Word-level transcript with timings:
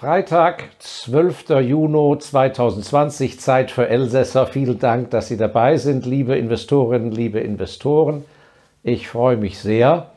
Freitag, 0.00 0.62
12. 0.78 1.48
Juni 1.60 2.18
2020, 2.20 3.40
Zeit 3.40 3.72
für 3.72 3.88
Elsässer. 3.88 4.46
Vielen 4.46 4.78
Dank, 4.78 5.10
dass 5.10 5.26
Sie 5.26 5.36
dabei 5.36 5.76
sind, 5.76 6.06
liebe 6.06 6.36
Investorinnen, 6.36 7.10
liebe 7.10 7.40
Investoren. 7.40 8.22
Ich 8.84 9.08
freue 9.08 9.36
mich 9.36 9.58
sehr. 9.58 10.12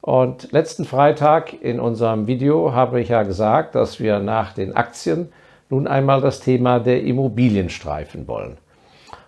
Und 0.00 0.50
letzten 0.50 0.84
Freitag 0.84 1.52
in 1.62 1.78
unserem 1.78 2.26
Video 2.26 2.72
habe 2.72 3.00
ich 3.00 3.10
ja 3.10 3.22
gesagt, 3.22 3.76
dass 3.76 4.00
wir 4.00 4.18
nach 4.18 4.52
den 4.52 4.74
Aktien 4.74 5.32
nun 5.68 5.86
einmal 5.86 6.20
das 6.20 6.40
Thema 6.40 6.80
der 6.80 7.04
Immobilien 7.04 7.70
streifen 7.70 8.26
wollen. 8.26 8.56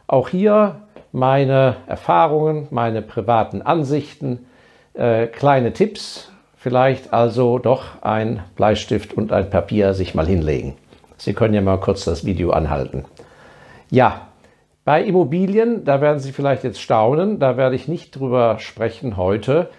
Auch 0.09 0.31
hier 0.31 0.81
meine 1.13 1.77
Erfahrungen, 1.87 2.67
meine 2.73 3.03
privaten 3.03 3.63
Ansichten, 3.63 4.47
äh, 4.95 5.29
kleine 5.29 5.73
Tipps, 5.73 6.32
vielleicht 6.63 7.13
also 7.13 7.59
doch 7.59 8.03
ein 8.03 8.41
Bleistift 8.55 9.15
und 9.15 9.33
ein 9.33 9.51
Papier 9.51 9.95
sich 9.95 10.15
mal 10.15 10.27
hinlegen. 10.27 10.75
Sie 11.17 11.35
können 11.35 11.55
ja 11.55 11.61
mal 11.61 11.79
kurz 11.79 12.05
das 12.05 12.25
Video 12.25 12.51
anhalten. 12.51 13.05
Ja, 13.91 14.29
bei 14.85 15.03
Immobilien, 15.03 15.85
da 15.85 16.01
werden 16.01 16.21
Sie 16.21 16.31
vielleicht 16.31 16.63
jetzt 16.63 16.81
staunen, 16.81 17.41
da 17.41 17.57
werde 17.57 17.75
ich 17.75 17.89
nicht 17.89 18.19
drüber 18.19 18.59
sprechen 18.61 19.17
heute, 19.17 19.71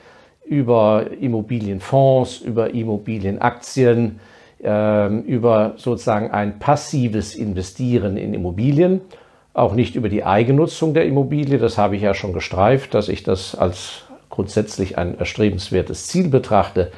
über 0.46 1.06
Immobilienfonds, 1.22 2.42
über 2.42 2.74
Immobilienaktien, 2.74 4.20
äh, 4.62 5.08
über 5.08 5.74
sozusagen 5.78 6.32
ein 6.32 6.60
passives 6.60 7.34
Investieren 7.34 8.18
in 8.18 8.34
Immobilien, 8.34 9.00
auch 9.54 9.74
nicht 9.74 9.96
über 9.96 10.10
die 10.10 10.26
Eigennutzung 10.26 10.94
der 10.94 11.06
Immobilie, 11.06 11.60
das 11.60 11.78
habe 11.78 11.96
ich 11.96 12.02
ja 12.02 12.14
schon 12.14 12.34
gestreift, 12.34 12.94
dass 12.94 13.08
ich 13.08 13.24
das 13.24 13.56
als 13.56 14.04
grundsätzlich 14.34 14.98
ein 14.98 15.20
erstrebenswertes 15.20 16.08
Ziel 16.08 16.28
betrachte, 16.28 16.92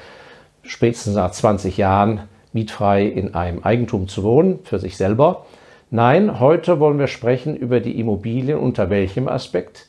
spätestens 0.64 1.16
nach 1.16 1.32
20 1.32 1.76
Jahren 1.76 2.22
mietfrei 2.54 3.06
in 3.06 3.36
einem 3.36 3.62
Eigentum 3.62 4.08
zu 4.08 4.24
wohnen, 4.24 4.60
für 4.64 4.80
sich 4.80 4.96
selber. 4.96 5.46
Nein, 5.92 6.40
heute 6.40 6.80
wollen 6.80 6.98
wir 6.98 7.08
sprechen 7.08 7.58
über 7.58 7.82
die 7.82 8.00
Immobilien 8.00 8.58
unter 8.58 8.90
welchem 8.90 9.28
Aspekt? 9.28 9.88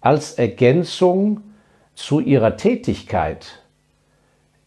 Als 0.00 0.32
Ergänzung 0.32 1.42
zu 1.94 2.18
ihrer 2.18 2.56
Tätigkeit. 2.56 3.62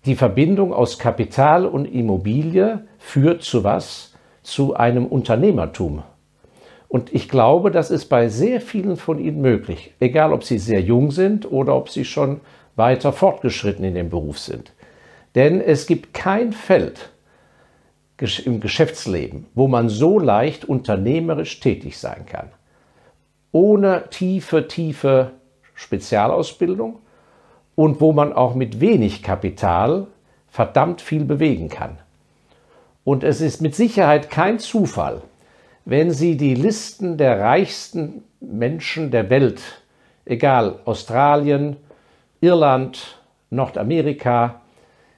Die 0.05 0.15
Verbindung 0.15 0.71
aus 0.71 0.99
Kapital 0.99 1.65
und 1.65 1.85
Immobilie 1.85 2.85
führt 2.99 3.41
zu 3.41 3.63
was? 3.63 4.13
Zu 4.43 4.75
einem 4.75 5.07
Unternehmertum. 5.07 6.03
Und 6.93 7.11
ich 7.11 7.27
glaube, 7.27 7.71
das 7.71 7.89
ist 7.89 8.05
bei 8.05 8.29
sehr 8.29 8.61
vielen 8.61 8.97
von 8.97 9.17
Ihnen 9.17 9.41
möglich, 9.41 9.95
egal 9.99 10.31
ob 10.31 10.43
Sie 10.43 10.59
sehr 10.59 10.79
jung 10.79 11.09
sind 11.09 11.51
oder 11.51 11.75
ob 11.75 11.89
Sie 11.89 12.05
schon 12.05 12.39
weiter 12.75 13.11
fortgeschritten 13.11 13.83
in 13.83 13.95
dem 13.95 14.11
Beruf 14.11 14.37
sind. 14.37 14.73
Denn 15.33 15.59
es 15.59 15.87
gibt 15.87 16.13
kein 16.13 16.53
Feld 16.53 17.09
im 18.45 18.59
Geschäftsleben, 18.59 19.47
wo 19.55 19.67
man 19.67 19.89
so 19.89 20.19
leicht 20.19 20.65
unternehmerisch 20.65 21.59
tätig 21.61 21.97
sein 21.97 22.27
kann. 22.27 22.49
Ohne 23.51 24.03
tiefe, 24.11 24.67
tiefe 24.67 25.31
Spezialausbildung 25.73 26.99
und 27.73 28.01
wo 28.01 28.13
man 28.13 28.33
auch 28.33 28.53
mit 28.53 28.81
wenig 28.81 29.23
Kapital 29.23 30.05
verdammt 30.47 31.01
viel 31.01 31.25
bewegen 31.25 31.69
kann. 31.69 31.97
Und 33.03 33.23
es 33.23 33.41
ist 33.41 33.63
mit 33.63 33.73
Sicherheit 33.73 34.29
kein 34.29 34.59
Zufall, 34.59 35.23
wenn 35.85 36.11
Sie 36.11 36.37
die 36.37 36.55
Listen 36.55 37.17
der 37.17 37.39
reichsten 37.39 38.23
Menschen 38.39 39.11
der 39.11 39.29
Welt, 39.29 39.61
egal 40.25 40.79
Australien, 40.85 41.77
Irland, 42.41 43.19
Nordamerika, 43.49 44.61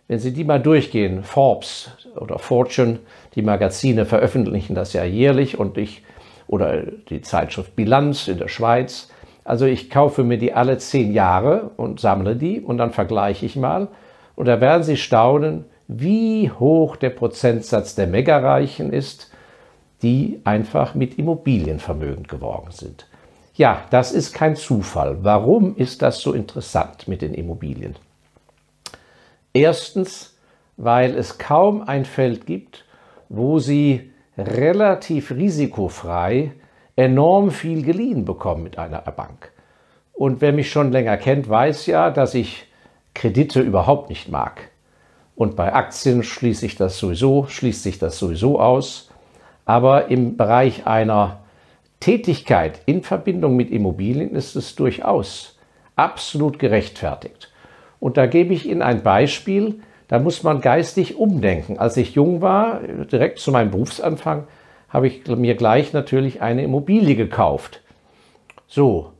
wenn 0.07 0.19
Sie 0.19 0.33
die 0.33 0.43
mal 0.43 0.61
durchgehen, 0.61 1.23
Forbes 1.23 1.91
oder 2.15 2.39
Fortune, 2.39 2.99
die 3.35 3.41
Magazine 3.41 4.05
veröffentlichen 4.05 4.75
das 4.75 4.93
ja 4.93 5.03
jährlich 5.03 5.59
und 5.59 5.77
ich 5.77 6.03
oder 6.47 6.83
die 6.83 7.21
Zeitschrift 7.21 7.75
Bilanz 7.75 8.27
in 8.27 8.37
der 8.37 8.47
Schweiz. 8.47 9.09
Also 9.43 9.65
ich 9.65 9.89
kaufe 9.89 10.23
mir 10.23 10.37
die 10.37 10.53
alle 10.53 10.77
zehn 10.77 11.11
Jahre 11.11 11.71
und 11.77 11.99
sammle 11.99 12.35
die 12.35 12.59
und 12.61 12.77
dann 12.77 12.91
vergleiche 12.91 13.45
ich 13.45 13.55
mal. 13.55 13.87
Und 14.35 14.47
da 14.47 14.61
werden 14.61 14.83
Sie 14.83 14.97
staunen, 14.97 15.65
wie 15.87 16.51
hoch 16.51 16.95
der 16.95 17.11
Prozentsatz 17.11 17.95
der 17.95 18.07
Megareichen 18.07 18.91
ist 18.91 19.31
die 20.05 20.39
einfach 20.43 20.93
mit 20.93 21.17
Immobilien 21.17 21.79
vermögend 21.79 22.27
geworden 22.27 22.69
sind. 22.69 23.07
Ja, 23.55 23.85
das 23.89 24.11
ist 24.11 24.33
kein 24.33 24.55
Zufall. 24.55 25.17
Warum 25.23 25.75
ist 25.75 26.03
das 26.03 26.19
so 26.19 26.33
interessant 26.33 27.07
mit 27.07 27.23
den 27.23 27.33
Immobilien? 27.33 27.95
Erstens, 29.51 30.37
weil 30.77 31.15
es 31.15 31.39
kaum 31.39 31.81
ein 31.81 32.05
Feld 32.05 32.45
gibt, 32.45 32.85
wo 33.29 33.57
sie 33.57 34.11
relativ 34.37 35.31
risikofrei 35.31 36.51
enorm 36.95 37.49
viel 37.49 37.81
geliehen 37.81 38.25
bekommen 38.25 38.61
mit 38.61 38.77
einer 38.77 38.99
Bank. 38.99 39.51
Und 40.13 40.39
wer 40.39 40.53
mich 40.53 40.69
schon 40.69 40.91
länger 40.91 41.17
kennt, 41.17 41.49
weiß 41.49 41.87
ja, 41.87 42.11
dass 42.11 42.35
ich 42.35 42.67
Kredite 43.15 43.61
überhaupt 43.61 44.09
nicht 44.09 44.29
mag. 44.29 44.69
Und 45.35 45.55
bei 45.55 45.73
Aktien 45.73 46.21
schließe 46.21 46.63
ich 46.63 46.75
das 46.75 46.99
sowieso, 46.99 47.47
schließt 47.47 47.81
sich 47.81 47.97
das 47.97 48.19
sowieso 48.19 48.59
aus. 48.59 49.09
Aber 49.65 50.09
im 50.09 50.37
Bereich 50.37 50.85
einer 50.87 51.39
Tätigkeit 51.99 52.81
in 52.85 53.03
Verbindung 53.03 53.55
mit 53.55 53.71
Immobilien 53.71 54.35
ist 54.35 54.55
es 54.55 54.75
durchaus 54.75 55.57
absolut 55.95 56.59
gerechtfertigt. 56.59 57.51
Und 57.99 58.17
da 58.17 58.27
gebe 58.27 58.53
ich 58.53 58.67
Ihnen 58.67 58.81
ein 58.81 59.01
Beispiel, 59.01 59.79
da 60.07 60.19
muss 60.19 60.43
man 60.43 60.61
geistig 60.61 61.17
umdenken. 61.17 61.79
Als 61.79 61.97
ich 61.97 62.13
jung 62.13 62.41
war, 62.41 62.81
direkt 63.11 63.39
zu 63.39 63.51
meinem 63.51 63.71
Berufsanfang, 63.71 64.43
habe 64.89 65.07
ich 65.07 65.27
mir 65.27 65.55
gleich 65.55 65.93
natürlich 65.93 66.41
eine 66.41 66.63
Immobilie 66.63 67.15
gekauft. 67.15 67.81
So, 68.67 69.13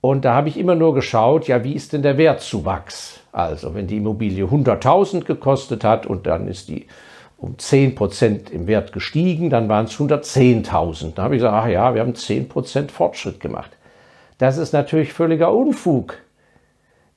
und 0.00 0.24
da 0.24 0.34
habe 0.34 0.48
ich 0.48 0.58
immer 0.58 0.74
nur 0.74 0.94
geschaut, 0.94 1.48
ja, 1.48 1.64
wie 1.64 1.72
ist 1.74 1.92
denn 1.92 2.02
der 2.02 2.18
Wertzuwachs? 2.18 3.20
Also, 3.32 3.74
wenn 3.74 3.86
die 3.86 3.96
Immobilie 3.98 4.44
100.000 4.44 5.24
gekostet 5.24 5.84
hat 5.84 6.06
und 6.06 6.26
dann 6.26 6.48
ist 6.48 6.68
die 6.68 6.86
um 7.38 7.56
10% 7.56 8.50
im 8.50 8.66
Wert 8.66 8.92
gestiegen, 8.92 9.50
dann 9.50 9.68
waren 9.68 9.86
es 9.86 9.92
110.000. 9.92 11.14
Da 11.14 11.24
habe 11.24 11.36
ich 11.36 11.40
gesagt, 11.40 11.54
ach 11.54 11.68
ja, 11.68 11.94
wir 11.94 12.00
haben 12.00 12.14
10% 12.14 12.90
Fortschritt 12.90 13.40
gemacht. 13.40 13.70
Das 14.38 14.58
ist 14.58 14.72
natürlich 14.72 15.12
völliger 15.12 15.52
Unfug. 15.52 16.18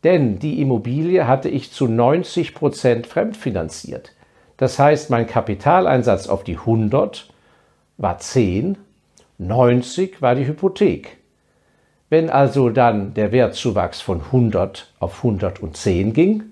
Denn 0.04 0.40
die 0.40 0.62
Immobilie 0.62 1.28
hatte 1.28 1.50
ich 1.50 1.72
zu 1.72 1.86
90% 1.86 3.06
fremdfinanziert. 3.06 4.14
Das 4.58 4.80
heißt, 4.80 5.10
mein 5.10 5.28
Kapitaleinsatz 5.28 6.28
auf 6.28 6.44
die 6.44 6.58
100 6.58 7.30
war 7.98 8.18
10, 8.18 8.78
90 9.38 10.22
war 10.22 10.36
die 10.36 10.48
Hypothek. 10.48 11.18
Wenn 12.10 12.30
also 12.30 12.70
dann 12.70 13.14
der 13.14 13.32
Wertzuwachs 13.32 14.02
von 14.02 14.22
100 14.22 14.94
auf 15.00 15.18
110 15.18 16.14
ging, 16.14 16.44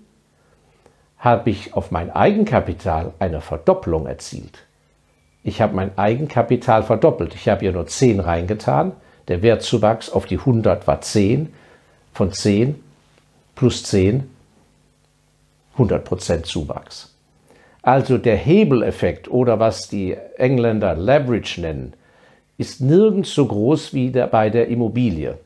habe 1.18 1.50
ich 1.50 1.74
auf 1.74 1.92
mein 1.92 2.12
Eigenkapital 2.12 3.14
eine 3.20 3.42
Verdopplung 3.42 4.06
erzielt. 4.06 4.60
Ich 5.44 5.62
habe 5.62 5.76
mein 5.76 5.98
Eigenkapital 5.98 6.84
verdoppelt. 6.84 7.34
Ich 7.34 7.48
habe 7.48 7.62
hier 7.62 7.72
nur 7.72 7.88
10 7.88 8.20
reingetan. 8.20 8.92
Der 9.28 9.42
Wertzuwachs 9.42 10.10
auf 10.10 10.26
die 10.26 10.38
100 10.38 10.88
war 10.88 11.02
10. 11.02 11.54
Von 12.14 12.32
10 12.32 12.76
plus 13.56 13.84
10 13.84 14.30
100% 15.78 16.44
Zuwachs. 16.44 17.16
Also 17.82 18.18
der 18.18 18.36
Hebeleffekt 18.36 19.30
oder 19.30 19.60
was 19.60 19.88
die 19.88 20.18
Engländer 20.38 20.96
Leverage 20.96 21.62
nennen, 21.62 21.94
ist 22.58 22.82
nirgends 22.82 23.34
so 23.34 23.46
groß 23.46 23.94
wie 23.94 24.10
bei 24.10 24.50
der 24.50 24.68
Immobilie. 24.68 25.38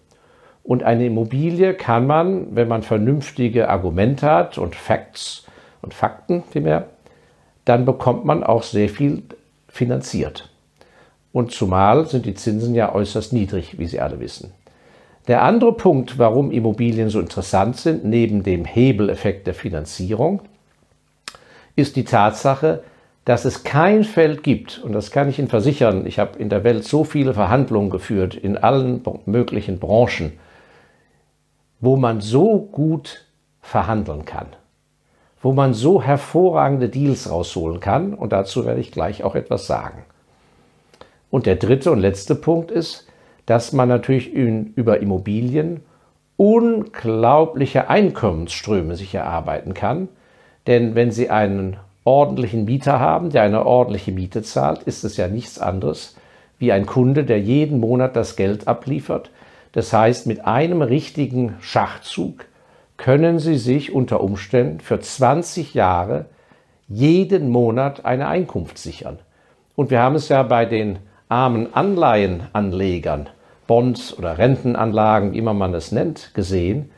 Und 0.63 0.83
eine 0.83 1.07
Immobilie 1.07 1.73
kann 1.73 2.07
man, 2.07 2.55
wenn 2.55 2.67
man 2.67 2.83
vernünftige 2.83 3.69
Argumente 3.69 4.29
hat 4.29 4.57
und 4.57 4.75
Facts 4.75 5.45
und 5.81 5.93
Fakten 5.93 6.43
vielmehr, 6.51 6.87
dann 7.65 7.85
bekommt 7.85 8.25
man 8.25 8.43
auch 8.43 8.63
sehr 8.63 8.89
viel 8.89 9.23
finanziert. 9.67 10.49
Und 11.31 11.51
zumal 11.51 12.07
sind 12.07 12.25
die 12.25 12.33
Zinsen 12.33 12.75
ja 12.75 12.93
äußerst 12.93 13.33
niedrig, 13.33 13.79
wie 13.79 13.87
Sie 13.87 13.99
alle 13.99 14.19
wissen. 14.19 14.51
Der 15.27 15.43
andere 15.43 15.73
Punkt, 15.73 16.17
warum 16.17 16.51
Immobilien 16.51 17.09
so 17.09 17.19
interessant 17.19 17.77
sind, 17.77 18.03
neben 18.03 18.43
dem 18.43 18.65
Hebeleffekt 18.65 19.47
der 19.47 19.53
Finanzierung, 19.53 20.41
ist 21.75 21.95
die 21.95 22.03
Tatsache, 22.03 22.83
dass 23.23 23.45
es 23.45 23.63
kein 23.63 24.03
Feld 24.03 24.43
gibt, 24.43 24.79
und 24.79 24.93
das 24.93 25.11
kann 25.11 25.29
ich 25.29 25.37
Ihnen 25.37 25.47
versichern, 25.47 26.07
ich 26.07 26.17
habe 26.17 26.39
in 26.39 26.49
der 26.49 26.63
Welt 26.63 26.83
so 26.83 27.03
viele 27.03 27.35
Verhandlungen 27.35 27.91
geführt, 27.91 28.35
in 28.35 28.57
allen 28.57 29.01
möglichen 29.25 29.79
Branchen, 29.79 30.33
wo 31.79 31.95
man 31.97 32.19
so 32.19 32.59
gut 32.59 33.25
verhandeln 33.61 34.25
kann 34.25 34.47
wo 35.41 35.51
man 35.51 35.73
so 35.73 36.01
hervorragende 36.01 36.89
Deals 36.89 37.29
rausholen 37.29 37.79
kann. 37.79 38.13
Und 38.13 38.31
dazu 38.31 38.65
werde 38.65 38.79
ich 38.79 38.91
gleich 38.91 39.23
auch 39.23 39.35
etwas 39.35 39.67
sagen. 39.67 40.03
Und 41.29 41.45
der 41.45 41.55
dritte 41.55 41.91
und 41.91 41.99
letzte 41.99 42.35
Punkt 42.35 42.71
ist, 42.71 43.07
dass 43.45 43.73
man 43.73 43.89
natürlich 43.89 44.31
über 44.31 44.99
Immobilien 44.99 45.81
unglaubliche 46.37 47.89
Einkommensströme 47.89 48.95
sich 48.95 49.13
erarbeiten 49.15 49.73
kann. 49.73 50.09
Denn 50.67 50.95
wenn 50.95 51.11
Sie 51.11 51.29
einen 51.29 51.77
ordentlichen 52.03 52.65
Mieter 52.65 52.99
haben, 52.99 53.29
der 53.29 53.43
eine 53.43 53.65
ordentliche 53.65 54.11
Miete 54.11 54.41
zahlt, 54.41 54.83
ist 54.83 55.03
es 55.03 55.17
ja 55.17 55.27
nichts 55.27 55.59
anderes 55.59 56.15
wie 56.59 56.71
ein 56.71 56.85
Kunde, 56.85 57.23
der 57.23 57.39
jeden 57.39 57.79
Monat 57.79 58.15
das 58.15 58.35
Geld 58.35 58.67
abliefert. 58.67 59.31
Das 59.71 59.93
heißt, 59.93 60.27
mit 60.27 60.45
einem 60.45 60.81
richtigen 60.81 61.55
Schachzug 61.59 62.45
können 63.01 63.39
Sie 63.39 63.57
sich 63.57 63.91
unter 63.91 64.21
Umständen 64.21 64.79
für 64.79 64.99
20 64.99 65.73
Jahre 65.73 66.25
jeden 66.87 67.49
Monat 67.49 68.05
eine 68.05 68.27
Einkunft 68.27 68.77
sichern. 68.77 69.17
Und 69.75 69.89
wir 69.89 69.99
haben 69.99 70.13
es 70.13 70.29
ja 70.29 70.43
bei 70.43 70.65
den 70.65 70.99
armen 71.27 71.73
Anleihenanlegern, 71.73 73.27
Bonds 73.65 74.15
oder 74.15 74.37
Rentenanlagen, 74.37 75.33
wie 75.33 75.39
immer 75.39 75.55
man 75.55 75.73
es 75.73 75.91
nennt, 75.91 76.35
gesehen, 76.35 76.91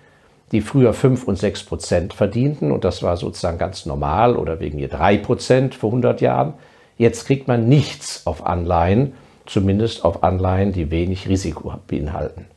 die 0.52 0.60
früher 0.60 0.94
5 0.94 1.24
und 1.24 1.38
6 1.38 1.64
Prozent 1.64 2.14
verdienten 2.14 2.74
und 2.74 2.84
das 2.84 3.02
war 3.02 3.16
sozusagen 3.16 3.58
ganz 3.58 3.86
normal 3.86 4.36
oder 4.36 4.60
wegen 4.60 4.80
ihr 4.80 4.90
3 4.90 5.20
Prozent 5.20 5.74
vor 5.74 5.92
100 5.92 6.20
Jahren. 6.20 6.56
Jetzt 6.98 7.28
kriegt 7.28 7.48
man 7.48 7.70
nichts 7.70 8.28
auf 8.28 8.46
Anleihen, 8.46 9.14
zumindest 9.46 10.04
auf 10.04 10.22
Anleihen, 10.22 10.74
die 10.74 10.92
wenig 10.92 11.30
Risiko 11.30 11.74
beinhalten. 11.88 12.48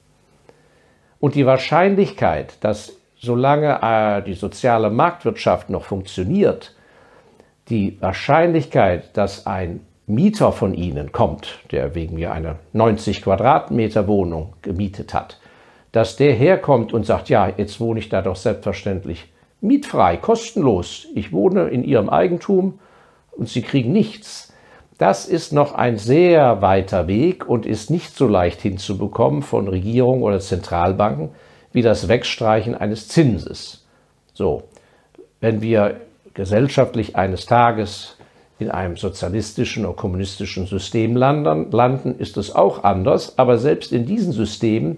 Und 1.20 1.36
die 1.36 1.46
Wahrscheinlichkeit, 1.46 2.56
dass 2.60 2.96
solange 3.18 3.78
äh, 3.82 4.22
die 4.22 4.34
soziale 4.34 4.90
Marktwirtschaft 4.90 5.70
noch 5.70 5.84
funktioniert, 5.84 6.74
die 7.68 8.00
Wahrscheinlichkeit, 8.00 9.16
dass 9.16 9.46
ein 9.46 9.80
Mieter 10.06 10.52
von 10.52 10.72
Ihnen 10.74 11.10
kommt, 11.10 11.58
der 11.72 11.94
wegen 11.96 12.14
mir 12.14 12.32
eine 12.32 12.56
90 12.72 13.22
Quadratmeter 13.22 14.06
Wohnung 14.06 14.52
gemietet 14.62 15.14
hat, 15.14 15.40
dass 15.90 16.16
der 16.16 16.32
herkommt 16.32 16.92
und 16.92 17.04
sagt, 17.04 17.28
ja, 17.28 17.48
jetzt 17.56 17.80
wohne 17.80 17.98
ich 17.98 18.08
da 18.08 18.22
doch 18.22 18.36
selbstverständlich 18.36 19.32
mietfrei, 19.60 20.16
kostenlos. 20.16 21.08
Ich 21.14 21.32
wohne 21.32 21.68
in 21.68 21.82
Ihrem 21.82 22.08
Eigentum 22.08 22.78
und 23.32 23.48
Sie 23.48 23.62
kriegen 23.62 23.92
nichts. 23.92 24.52
Das 24.98 25.26
ist 25.26 25.52
noch 25.52 25.74
ein 25.74 25.98
sehr 25.98 26.62
weiter 26.62 27.08
Weg 27.08 27.48
und 27.48 27.66
ist 27.66 27.90
nicht 27.90 28.16
so 28.16 28.28
leicht 28.28 28.62
hinzubekommen 28.62 29.42
von 29.42 29.68
Regierung 29.68 30.22
oder 30.22 30.38
Zentralbanken 30.38 31.30
wie 31.76 31.82
das 31.82 32.08
Wegstreichen 32.08 32.74
eines 32.74 33.06
Zinses. 33.06 33.84
So, 34.32 34.62
wenn 35.40 35.60
wir 35.60 36.00
gesellschaftlich 36.32 37.16
eines 37.16 37.44
Tages 37.44 38.16
in 38.58 38.70
einem 38.70 38.96
sozialistischen 38.96 39.84
oder 39.84 39.94
kommunistischen 39.94 40.66
System 40.66 41.16
landen, 41.16 42.18
ist 42.18 42.38
es 42.38 42.54
auch 42.54 42.82
anders, 42.82 43.38
aber 43.38 43.58
selbst 43.58 43.92
in 43.92 44.06
diesen 44.06 44.32
Systemen 44.32 44.96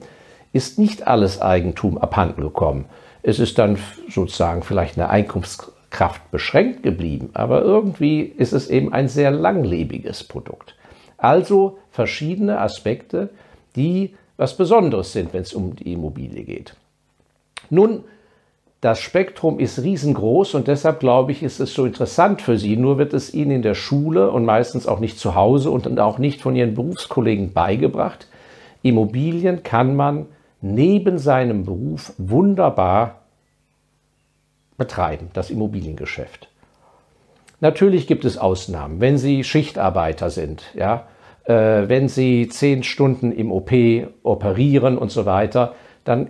ist 0.52 0.78
nicht 0.78 1.04
alles 1.04 1.42
Eigentum 1.42 1.98
abhanden 1.98 2.42
gekommen. 2.42 2.84
Es 3.24 3.40
ist 3.40 3.58
dann 3.58 3.76
sozusagen 4.08 4.62
vielleicht 4.62 4.96
eine 4.96 5.10
Einkunftskraft 5.10 6.30
beschränkt 6.30 6.84
geblieben, 6.84 7.30
aber 7.34 7.60
irgendwie 7.62 8.20
ist 8.20 8.52
es 8.52 8.68
eben 8.68 8.92
ein 8.92 9.08
sehr 9.08 9.32
langlebiges 9.32 10.22
Produkt. 10.22 10.76
Also 11.16 11.78
verschiedene 11.90 12.60
Aspekte, 12.60 13.30
die 13.74 14.14
was 14.38 14.56
Besonderes 14.56 15.12
sind, 15.12 15.34
wenn 15.34 15.42
es 15.42 15.52
um 15.52 15.76
die 15.76 15.92
Immobilie 15.92 16.44
geht. 16.44 16.74
Nun, 17.68 18.04
das 18.80 19.00
Spektrum 19.00 19.58
ist 19.58 19.82
riesengroß 19.82 20.54
und 20.54 20.68
deshalb 20.68 21.00
glaube 21.00 21.32
ich, 21.32 21.42
ist 21.42 21.58
es 21.58 21.74
so 21.74 21.84
interessant 21.84 22.40
für 22.40 22.56
Sie. 22.56 22.76
Nur 22.76 22.96
wird 22.96 23.12
es 23.12 23.34
Ihnen 23.34 23.50
in 23.50 23.62
der 23.62 23.74
Schule 23.74 24.30
und 24.30 24.44
meistens 24.44 24.86
auch 24.86 25.00
nicht 25.00 25.18
zu 25.18 25.34
Hause 25.34 25.70
und 25.70 25.98
auch 25.98 26.18
nicht 26.18 26.40
von 26.40 26.54
Ihren 26.54 26.74
Berufskollegen 26.74 27.52
beigebracht. 27.52 28.28
Immobilien 28.82 29.64
kann 29.64 29.96
man 29.96 30.26
neben 30.60 31.18
seinem 31.18 31.64
Beruf 31.64 32.12
wunderbar 32.18 33.22
betreiben, 34.76 35.30
das 35.32 35.50
Immobiliengeschäft. 35.50 36.48
Natürlich 37.60 38.06
gibt 38.06 38.24
es 38.24 38.38
Ausnahmen, 38.38 39.00
wenn 39.00 39.18
Sie 39.18 39.42
Schichtarbeiter 39.42 40.30
sind, 40.30 40.62
ja, 40.74 41.08
wenn 41.48 42.08
Sie 42.08 42.48
zehn 42.48 42.82
Stunden 42.82 43.32
im 43.32 43.50
OP 43.50 43.72
operieren 44.22 44.98
und 44.98 45.10
so 45.10 45.24
weiter, 45.24 45.74
dann 46.04 46.28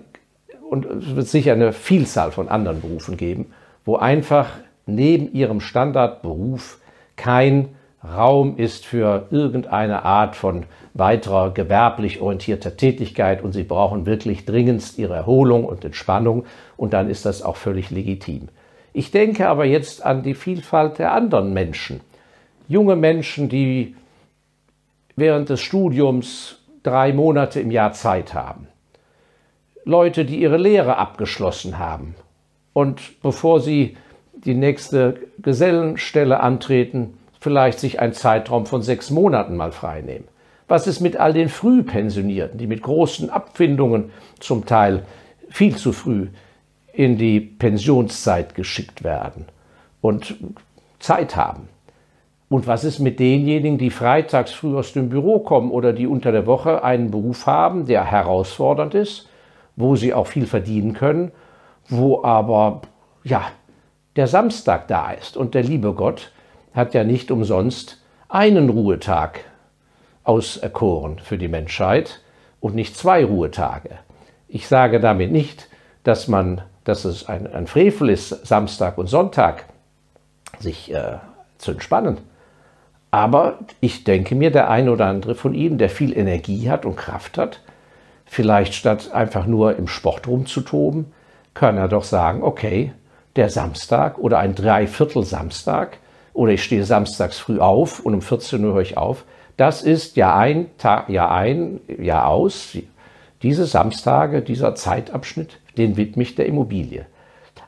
und 0.70 0.84
es 0.84 1.16
wird 1.16 1.26
sicher 1.26 1.52
eine 1.52 1.72
Vielzahl 1.72 2.30
von 2.30 2.48
anderen 2.48 2.80
Berufen 2.80 3.16
geben, 3.16 3.46
wo 3.84 3.96
einfach 3.96 4.48
neben 4.86 5.32
Ihrem 5.32 5.60
Standardberuf 5.60 6.78
kein 7.16 7.70
Raum 8.04 8.56
ist 8.58 8.86
für 8.86 9.26
irgendeine 9.30 10.04
Art 10.04 10.36
von 10.36 10.66
weiterer 10.94 11.52
gewerblich 11.52 12.20
orientierter 12.20 12.76
Tätigkeit 12.76 13.42
und 13.42 13.52
Sie 13.52 13.64
brauchen 13.64 14.06
wirklich 14.06 14.44
dringendst 14.44 14.98
Ihre 14.98 15.16
Erholung 15.16 15.64
und 15.64 15.84
Entspannung 15.84 16.44
und 16.76 16.92
dann 16.92 17.10
ist 17.10 17.26
das 17.26 17.42
auch 17.42 17.56
völlig 17.56 17.90
legitim. 17.90 18.48
Ich 18.92 19.10
denke 19.10 19.48
aber 19.48 19.64
jetzt 19.64 20.04
an 20.04 20.22
die 20.22 20.34
Vielfalt 20.34 20.98
der 20.98 21.12
anderen 21.12 21.52
Menschen. 21.52 22.00
Junge 22.68 22.94
Menschen, 22.94 23.48
die 23.48 23.96
während 25.18 25.48
des 25.48 25.60
Studiums 25.60 26.58
drei 26.82 27.12
Monate 27.12 27.60
im 27.60 27.70
Jahr 27.70 27.92
Zeit 27.92 28.34
haben. 28.34 28.68
Leute, 29.84 30.24
die 30.24 30.40
ihre 30.40 30.58
Lehre 30.58 30.96
abgeschlossen 30.96 31.78
haben 31.78 32.14
und 32.72 33.20
bevor 33.22 33.60
sie 33.60 33.96
die 34.34 34.54
nächste 34.54 35.20
Gesellenstelle 35.38 36.40
antreten, 36.40 37.14
vielleicht 37.40 37.80
sich 37.80 38.00
einen 38.00 38.12
Zeitraum 38.12 38.66
von 38.66 38.82
sechs 38.82 39.10
Monaten 39.10 39.56
mal 39.56 39.72
freinehmen. 39.72 40.28
Was 40.68 40.86
ist 40.86 41.00
mit 41.00 41.16
all 41.16 41.32
den 41.32 41.48
Frühpensionierten, 41.48 42.58
die 42.58 42.66
mit 42.66 42.82
großen 42.82 43.30
Abfindungen 43.30 44.10
zum 44.38 44.66
Teil 44.66 45.04
viel 45.48 45.76
zu 45.76 45.92
früh 45.92 46.28
in 46.92 47.16
die 47.16 47.40
Pensionszeit 47.40 48.54
geschickt 48.54 49.02
werden 49.02 49.46
und 50.02 50.36
Zeit 50.98 51.36
haben? 51.36 51.68
Und 52.48 52.66
was 52.66 52.84
ist 52.84 52.98
mit 52.98 53.20
denjenigen, 53.20 53.76
die 53.76 53.90
freitags 53.90 54.52
früh 54.52 54.76
aus 54.76 54.92
dem 54.92 55.10
Büro 55.10 55.40
kommen 55.40 55.70
oder 55.70 55.92
die 55.92 56.06
unter 56.06 56.32
der 56.32 56.46
Woche 56.46 56.82
einen 56.82 57.10
Beruf 57.10 57.46
haben, 57.46 57.84
der 57.86 58.04
herausfordernd 58.04 58.94
ist, 58.94 59.28
wo 59.76 59.96
sie 59.96 60.14
auch 60.14 60.26
viel 60.26 60.46
verdienen 60.46 60.94
können, 60.94 61.30
wo 61.88 62.24
aber 62.24 62.82
ja 63.22 63.42
der 64.16 64.26
Samstag 64.26 64.88
da 64.88 65.12
ist 65.12 65.36
und 65.36 65.54
der 65.54 65.62
liebe 65.62 65.92
Gott 65.92 66.32
hat 66.74 66.94
ja 66.94 67.04
nicht 67.04 67.30
umsonst 67.30 68.02
einen 68.28 68.70
Ruhetag 68.70 69.40
auserkoren 70.24 71.18
für 71.18 71.38
die 71.38 71.48
Menschheit 71.48 72.20
und 72.60 72.74
nicht 72.74 72.96
zwei 72.96 73.24
Ruhetage. 73.24 73.90
Ich 74.48 74.68
sage 74.68 75.00
damit 75.00 75.32
nicht, 75.32 75.68
dass 76.02 76.28
man, 76.28 76.62
dass 76.84 77.04
es 77.04 77.28
ein, 77.28 77.46
ein 77.46 77.66
Frevel 77.66 78.08
ist, 78.08 78.46
Samstag 78.46 78.98
und 78.98 79.06
Sonntag 79.06 79.66
sich 80.58 80.92
äh, 80.92 81.18
zu 81.58 81.72
entspannen. 81.72 82.18
Aber 83.10 83.60
ich 83.80 84.04
denke 84.04 84.34
mir, 84.34 84.50
der 84.50 84.68
eine 84.68 84.92
oder 84.92 85.06
andere 85.06 85.34
von 85.34 85.54
Ihnen, 85.54 85.78
der 85.78 85.88
viel 85.88 86.16
Energie 86.16 86.68
hat 86.68 86.84
und 86.84 86.96
Kraft 86.96 87.38
hat, 87.38 87.62
vielleicht 88.26 88.74
statt 88.74 89.12
einfach 89.12 89.46
nur 89.46 89.76
im 89.76 89.88
Sport 89.88 90.28
rumzutoben, 90.28 91.06
kann 91.54 91.78
er 91.78 91.88
doch 91.88 92.04
sagen, 92.04 92.42
okay, 92.42 92.92
der 93.36 93.48
Samstag 93.48 94.18
oder 94.18 94.38
ein 94.38 94.54
Dreiviertel 94.54 95.24
Samstag 95.24 95.98
oder 96.34 96.52
ich 96.52 96.62
stehe 96.62 96.84
samstags 96.84 97.38
früh 97.38 97.58
auf 97.58 98.00
und 98.00 98.14
um 98.14 98.22
14 98.22 98.62
Uhr 98.64 98.74
höre 98.74 98.82
ich 98.82 98.98
auf, 98.98 99.24
das 99.56 99.82
ist 99.82 100.16
Jahr 100.16 100.36
ein, 100.36 100.66
Tag, 100.76 101.08
Jahr 101.08 101.32
ein, 101.32 101.80
Jahr 101.98 102.28
aus. 102.28 102.76
Diese 103.42 103.66
Samstage, 103.66 104.42
dieser 104.42 104.74
Zeitabschnitt, 104.74 105.58
den 105.76 105.96
widme 105.96 106.22
ich 106.22 106.34
der 106.34 106.46
Immobilie. 106.46 107.06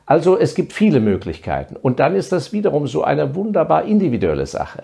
Also 0.05 0.37
es 0.37 0.55
gibt 0.55 0.71
viele 0.71 0.99
Möglichkeiten. 0.99 1.75
Und 1.75 1.99
dann 1.99 2.15
ist 2.15 2.31
das 2.31 2.53
wiederum 2.53 2.87
so 2.87 3.03
eine 3.03 3.35
wunderbar 3.35 3.83
individuelle 3.83 4.45
Sache 4.45 4.83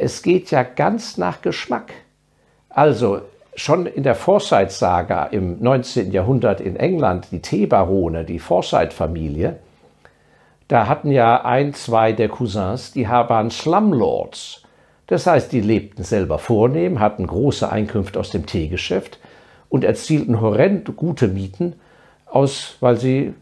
es 0.00 0.22
geht 0.22 0.50
ja 0.50 0.62
ganz 0.62 1.16
nach 1.16 1.42
Geschmack. 1.42 1.92
Also 2.68 3.22
schon 3.54 3.86
in 3.86 4.02
der 4.02 4.14
Forsyth-Saga 4.14 5.24
im 5.26 5.60
19. 5.60 6.12
Jahrhundert 6.12 6.60
in 6.60 6.76
England, 6.76 7.28
die 7.32 7.40
Teebarone, 7.40 8.24
die 8.24 8.38
Forsyth-Familie, 8.38 9.58
da 10.68 10.86
hatten 10.86 11.10
ja 11.10 11.44
ein, 11.44 11.72
zwei 11.72 12.12
der 12.12 12.28
Cousins, 12.28 12.92
die 12.92 13.08
waren 13.08 13.50
Slumlords. 13.50 14.62
Das 15.06 15.26
heißt, 15.26 15.50
die 15.50 15.62
lebten 15.62 16.04
selber 16.04 16.38
vornehm, 16.38 17.00
hatten 17.00 17.26
große 17.26 17.70
Einkünfte 17.70 18.20
aus 18.20 18.30
dem 18.30 18.44
Teegeschäft 18.44 19.18
und 19.70 19.82
erzielten 19.82 20.42
horrend 20.42 20.94
gute 20.96 21.28
Mieten, 21.28 21.76
aus, 22.26 22.76
weil 22.80 22.98
sie 22.98 23.32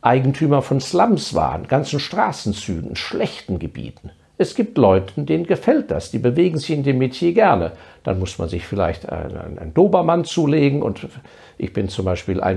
Eigentümer 0.00 0.62
von 0.62 0.80
Slums 0.80 1.34
waren, 1.34 1.68
ganzen 1.68 2.00
Straßenzügen, 2.00 2.96
schlechten 2.96 3.58
Gebieten. 3.58 4.10
Es 4.36 4.56
gibt 4.56 4.76
Leute, 4.78 5.22
denen 5.22 5.46
gefällt 5.46 5.92
das, 5.92 6.10
die 6.10 6.18
bewegen 6.18 6.58
sich 6.58 6.70
in 6.70 6.82
dem 6.82 6.98
Metier 6.98 7.32
gerne. 7.32 7.72
Dann 8.02 8.18
muss 8.18 8.36
man 8.38 8.48
sich 8.48 8.66
vielleicht 8.66 9.08
einen, 9.08 9.58
einen 9.58 9.74
Dobermann 9.74 10.24
zulegen 10.24 10.82
und 10.82 11.06
ich 11.56 11.72
bin 11.72 11.88
zum 11.88 12.04
Beispiel 12.04 12.42
1,76 12.42 12.54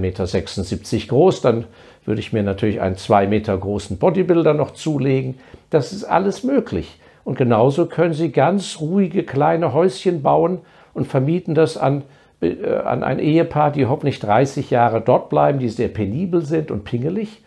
Meter 0.96 1.08
groß, 1.08 1.42
dann 1.42 1.66
würde 2.04 2.20
ich 2.20 2.34
mir 2.34 2.42
natürlich 2.42 2.82
einen 2.82 2.98
2 2.98 3.28
Meter 3.28 3.56
großen 3.56 3.98
Bodybuilder 3.98 4.56
noch 4.56 4.72
zulegen. 4.72 5.36
Das 5.70 5.94
ist 5.94 6.04
alles 6.04 6.44
möglich. 6.44 7.00
Und 7.24 7.38
genauso 7.38 7.86
können 7.86 8.14
Sie 8.14 8.32
ganz 8.32 8.80
ruhige 8.80 9.24
kleine 9.24 9.74
Häuschen 9.74 10.24
bauen 10.24 10.60
und 10.94 11.06
vermieten 11.06 11.54
das 11.54 11.78
an, 11.78 12.04
äh, 12.42 12.66
an 12.66 13.04
ein 13.04 13.20
Ehepaar, 13.20 13.72
die 13.72 13.86
hoffentlich 13.86 14.20
30 14.20 14.72
Jahre 14.72 15.02
dort 15.02 15.30
bleiben, 15.30 15.60
die 15.60 15.70
sehr 15.70 15.90
penibel 15.90 16.44
sind 16.44 16.72
und 16.72 16.86
pingelig 16.86 17.44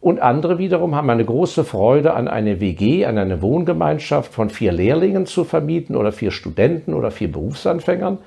Und 0.00 0.20
andere 0.20 0.58
wiederum 0.58 0.94
haben 0.94 1.10
eine 1.10 1.24
große 1.24 1.62
Freude 1.64 2.14
an 2.14 2.26
eine 2.26 2.60
WG, 2.60 3.04
an 3.04 3.18
eine 3.18 3.42
Wohngemeinschaft 3.42 4.32
von 4.32 4.48
vier 4.48 4.72
Lehrlingen 4.72 5.26
zu 5.26 5.44
vermieten 5.44 5.94
oder 5.94 6.10
vier 6.10 6.30
Studenten 6.30 6.94
oder 6.94 7.10
vier 7.10 7.30
Berufsanfängern, 7.30 8.18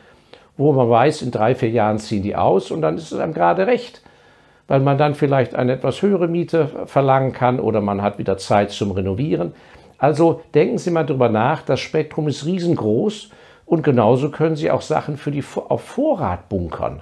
wo 0.55 0.71
man 0.71 0.87
weiß, 0.87 1.23
in 1.23 1.31
drei, 1.31 1.55
vier 1.55 1.71
Jahren 1.71 1.97
ziehen 1.97 2.21
die 2.21 2.35
aus 2.35 2.69
und 2.69 2.83
dann 2.83 2.97
ist 2.97 3.11
es 3.11 3.19
einem 3.19 3.33
gerade 3.33 3.65
recht, 3.65 4.03
weil 4.67 4.81
man 4.81 4.99
dann 4.99 5.15
vielleicht 5.15 5.55
eine 5.55 5.73
etwas 5.73 6.03
höhere 6.03 6.27
Miete 6.27 6.69
verlangen 6.85 7.33
kann 7.33 7.59
oder 7.59 7.81
man 7.81 8.03
hat 8.03 8.19
wieder 8.19 8.37
Zeit 8.37 8.69
zum 8.69 8.91
Renovieren. 8.91 9.53
Also 9.97 10.41
denken 10.53 10.77
Sie 10.77 10.91
mal 10.91 11.05
drüber 11.05 11.29
nach, 11.29 11.63
das 11.63 11.79
Spektrum 11.79 12.27
ist 12.27 12.45
riesengroß 12.45 13.31
und 13.65 13.81
genauso 13.81 14.29
können 14.29 14.55
Sie 14.55 14.69
auch 14.69 14.81
Sachen 14.81 15.17
für 15.17 15.31
die 15.31 15.43
auf 15.69 15.81
Vorrat 15.81 16.49
bunkern. 16.49 17.01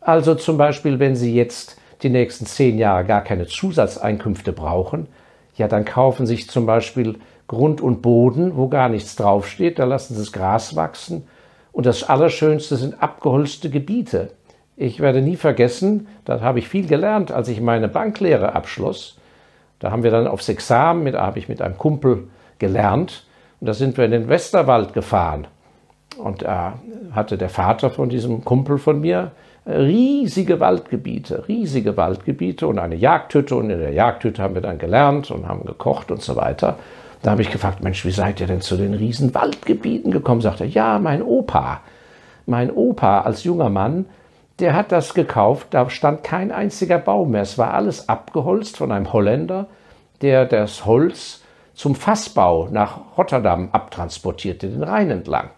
Also 0.00 0.34
zum 0.34 0.58
Beispiel, 0.58 0.98
wenn 0.98 1.14
Sie 1.14 1.32
jetzt 1.34 1.80
die 2.04 2.10
nächsten 2.10 2.46
zehn 2.46 2.78
Jahre 2.78 3.04
gar 3.04 3.22
keine 3.22 3.46
Zusatzeinkünfte 3.46 4.52
brauchen, 4.52 5.08
ja, 5.56 5.68
dann 5.68 5.84
kaufen 5.84 6.26
sich 6.26 6.48
zum 6.48 6.66
Beispiel 6.66 7.18
Grund 7.46 7.80
und 7.80 8.02
Boden, 8.02 8.56
wo 8.56 8.68
gar 8.68 8.88
nichts 8.88 9.16
draufsteht, 9.16 9.78
da 9.78 9.84
lassen 9.84 10.14
sie 10.14 10.20
das 10.20 10.32
Gras 10.32 10.76
wachsen. 10.76 11.26
Und 11.72 11.86
das 11.86 12.04
Allerschönste 12.04 12.76
sind 12.76 13.02
abgeholzte 13.02 13.70
Gebiete. 13.70 14.30
Ich 14.76 15.00
werde 15.00 15.22
nie 15.22 15.36
vergessen, 15.36 16.08
da 16.24 16.40
habe 16.40 16.58
ich 16.58 16.68
viel 16.68 16.86
gelernt, 16.86 17.30
als 17.32 17.48
ich 17.48 17.60
meine 17.60 17.88
Banklehre 17.88 18.54
abschloss. 18.54 19.18
Da 19.78 19.90
haben 19.90 20.02
wir 20.02 20.10
dann 20.10 20.26
aufs 20.26 20.48
Examen, 20.48 21.12
da 21.12 21.24
habe 21.24 21.38
ich 21.38 21.48
mit 21.48 21.60
einem 21.60 21.78
Kumpel 21.78 22.28
gelernt. 22.58 23.26
Und 23.60 23.66
da 23.66 23.74
sind 23.74 23.96
wir 23.96 24.04
in 24.04 24.10
den 24.10 24.28
Westerwald 24.28 24.92
gefahren. 24.92 25.46
Und 26.18 26.42
da 26.42 26.74
hatte 27.12 27.38
der 27.38 27.48
Vater 27.48 27.90
von 27.90 28.08
diesem 28.08 28.44
Kumpel 28.44 28.78
von 28.78 29.00
mir 29.00 29.32
riesige 29.66 30.60
Waldgebiete, 30.60 31.48
riesige 31.48 31.96
Waldgebiete 31.96 32.66
und 32.66 32.78
eine 32.78 32.94
Jagdhütte. 32.94 33.56
Und 33.56 33.70
in 33.70 33.78
der 33.78 33.92
Jagdhütte 33.92 34.42
haben 34.42 34.54
wir 34.54 34.62
dann 34.62 34.78
gelernt 34.78 35.30
und 35.30 35.48
haben 35.48 35.64
gekocht 35.64 36.10
und 36.10 36.22
so 36.22 36.36
weiter. 36.36 36.76
Da 37.22 37.30
habe 37.30 37.42
ich 37.42 37.50
gefragt, 37.50 37.82
Mensch, 37.82 38.04
wie 38.04 38.10
seid 38.10 38.40
ihr 38.40 38.46
denn 38.46 38.60
zu 38.60 38.76
den 38.76 38.92
riesen 38.92 39.34
Waldgebieten 39.34 40.10
gekommen? 40.10 40.42
Sagt 40.42 40.60
er, 40.60 40.66
ja, 40.66 40.98
mein 40.98 41.22
Opa. 41.22 41.80
Mein 42.46 42.70
Opa 42.70 43.20
als 43.22 43.44
junger 43.44 43.70
Mann, 43.70 44.04
der 44.58 44.74
hat 44.74 44.92
das 44.92 45.14
gekauft, 45.14 45.68
da 45.70 45.88
stand 45.88 46.22
kein 46.22 46.52
einziger 46.52 46.98
Baum 46.98 47.30
mehr. 47.30 47.42
Es 47.42 47.56
war 47.56 47.72
alles 47.72 48.08
abgeholzt 48.08 48.76
von 48.76 48.92
einem 48.92 49.12
Holländer, 49.12 49.66
der 50.20 50.44
das 50.44 50.84
Holz 50.84 51.42
zum 51.72 51.94
Fassbau 51.94 52.68
nach 52.70 52.98
Rotterdam 53.16 53.70
abtransportierte, 53.72 54.68
den 54.68 54.82
Rhein 54.82 55.10
entlang. 55.10 55.50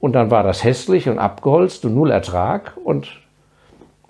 Und 0.00 0.12
dann 0.14 0.30
war 0.30 0.42
das 0.42 0.64
hässlich 0.64 1.08
und 1.08 1.18
abgeholzt 1.18 1.84
und 1.84 1.94
null 1.94 2.10
Ertrag. 2.10 2.72
Und 2.82 3.20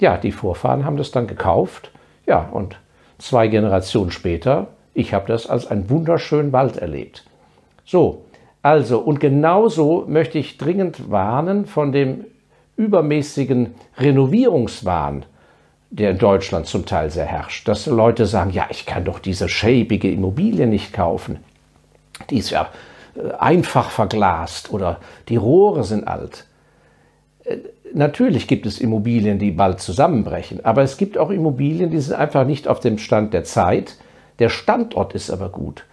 ja, 0.00 0.16
die 0.16 0.32
Vorfahren 0.32 0.84
haben 0.84 0.96
das 0.96 1.10
dann 1.10 1.26
gekauft. 1.26 1.90
Ja, 2.26 2.48
und 2.52 2.78
zwei 3.18 3.48
Generationen 3.48 4.12
später, 4.12 4.68
ich 4.94 5.12
habe 5.12 5.26
das 5.26 5.48
als 5.48 5.66
einen 5.66 5.90
wunderschönen 5.90 6.52
Wald 6.52 6.76
erlebt. 6.76 7.24
So, 7.84 8.22
also, 8.62 9.00
und 9.00 9.20
genauso 9.20 10.04
möchte 10.06 10.38
ich 10.38 10.58
dringend 10.58 11.10
warnen 11.10 11.66
von 11.66 11.92
dem 11.92 12.24
übermäßigen 12.76 13.74
Renovierungswahn, 13.98 15.24
der 15.90 16.12
in 16.12 16.18
Deutschland 16.18 16.66
zum 16.66 16.86
Teil 16.86 17.10
sehr 17.10 17.26
herrscht. 17.26 17.66
Dass 17.66 17.86
Leute 17.86 18.26
sagen, 18.26 18.50
ja, 18.50 18.66
ich 18.70 18.86
kann 18.86 19.04
doch 19.04 19.18
diese 19.18 19.48
schäbige 19.48 20.10
Immobilie 20.10 20.66
nicht 20.66 20.92
kaufen. 20.92 21.40
Die 22.28 22.38
ist 22.38 22.50
ja 22.50 22.68
einfach 23.38 23.90
verglast 23.90 24.72
oder 24.72 24.98
die 25.28 25.36
Rohre 25.36 25.84
sind 25.84 26.06
alt. 26.06 26.46
Äh, 27.44 27.58
natürlich 27.92 28.46
gibt 28.46 28.66
es 28.66 28.80
Immobilien, 28.80 29.38
die 29.38 29.50
bald 29.50 29.80
zusammenbrechen, 29.80 30.64
aber 30.64 30.82
es 30.82 30.96
gibt 30.96 31.18
auch 31.18 31.30
Immobilien, 31.30 31.90
die 31.90 32.00
sind 32.00 32.14
einfach 32.14 32.46
nicht 32.46 32.68
auf 32.68 32.80
dem 32.80 32.98
Stand 32.98 33.34
der 33.34 33.44
Zeit. 33.44 33.96
Der 34.38 34.48
Standort 34.48 35.14
ist 35.14 35.30
aber 35.30 35.48
gut. 35.48 35.84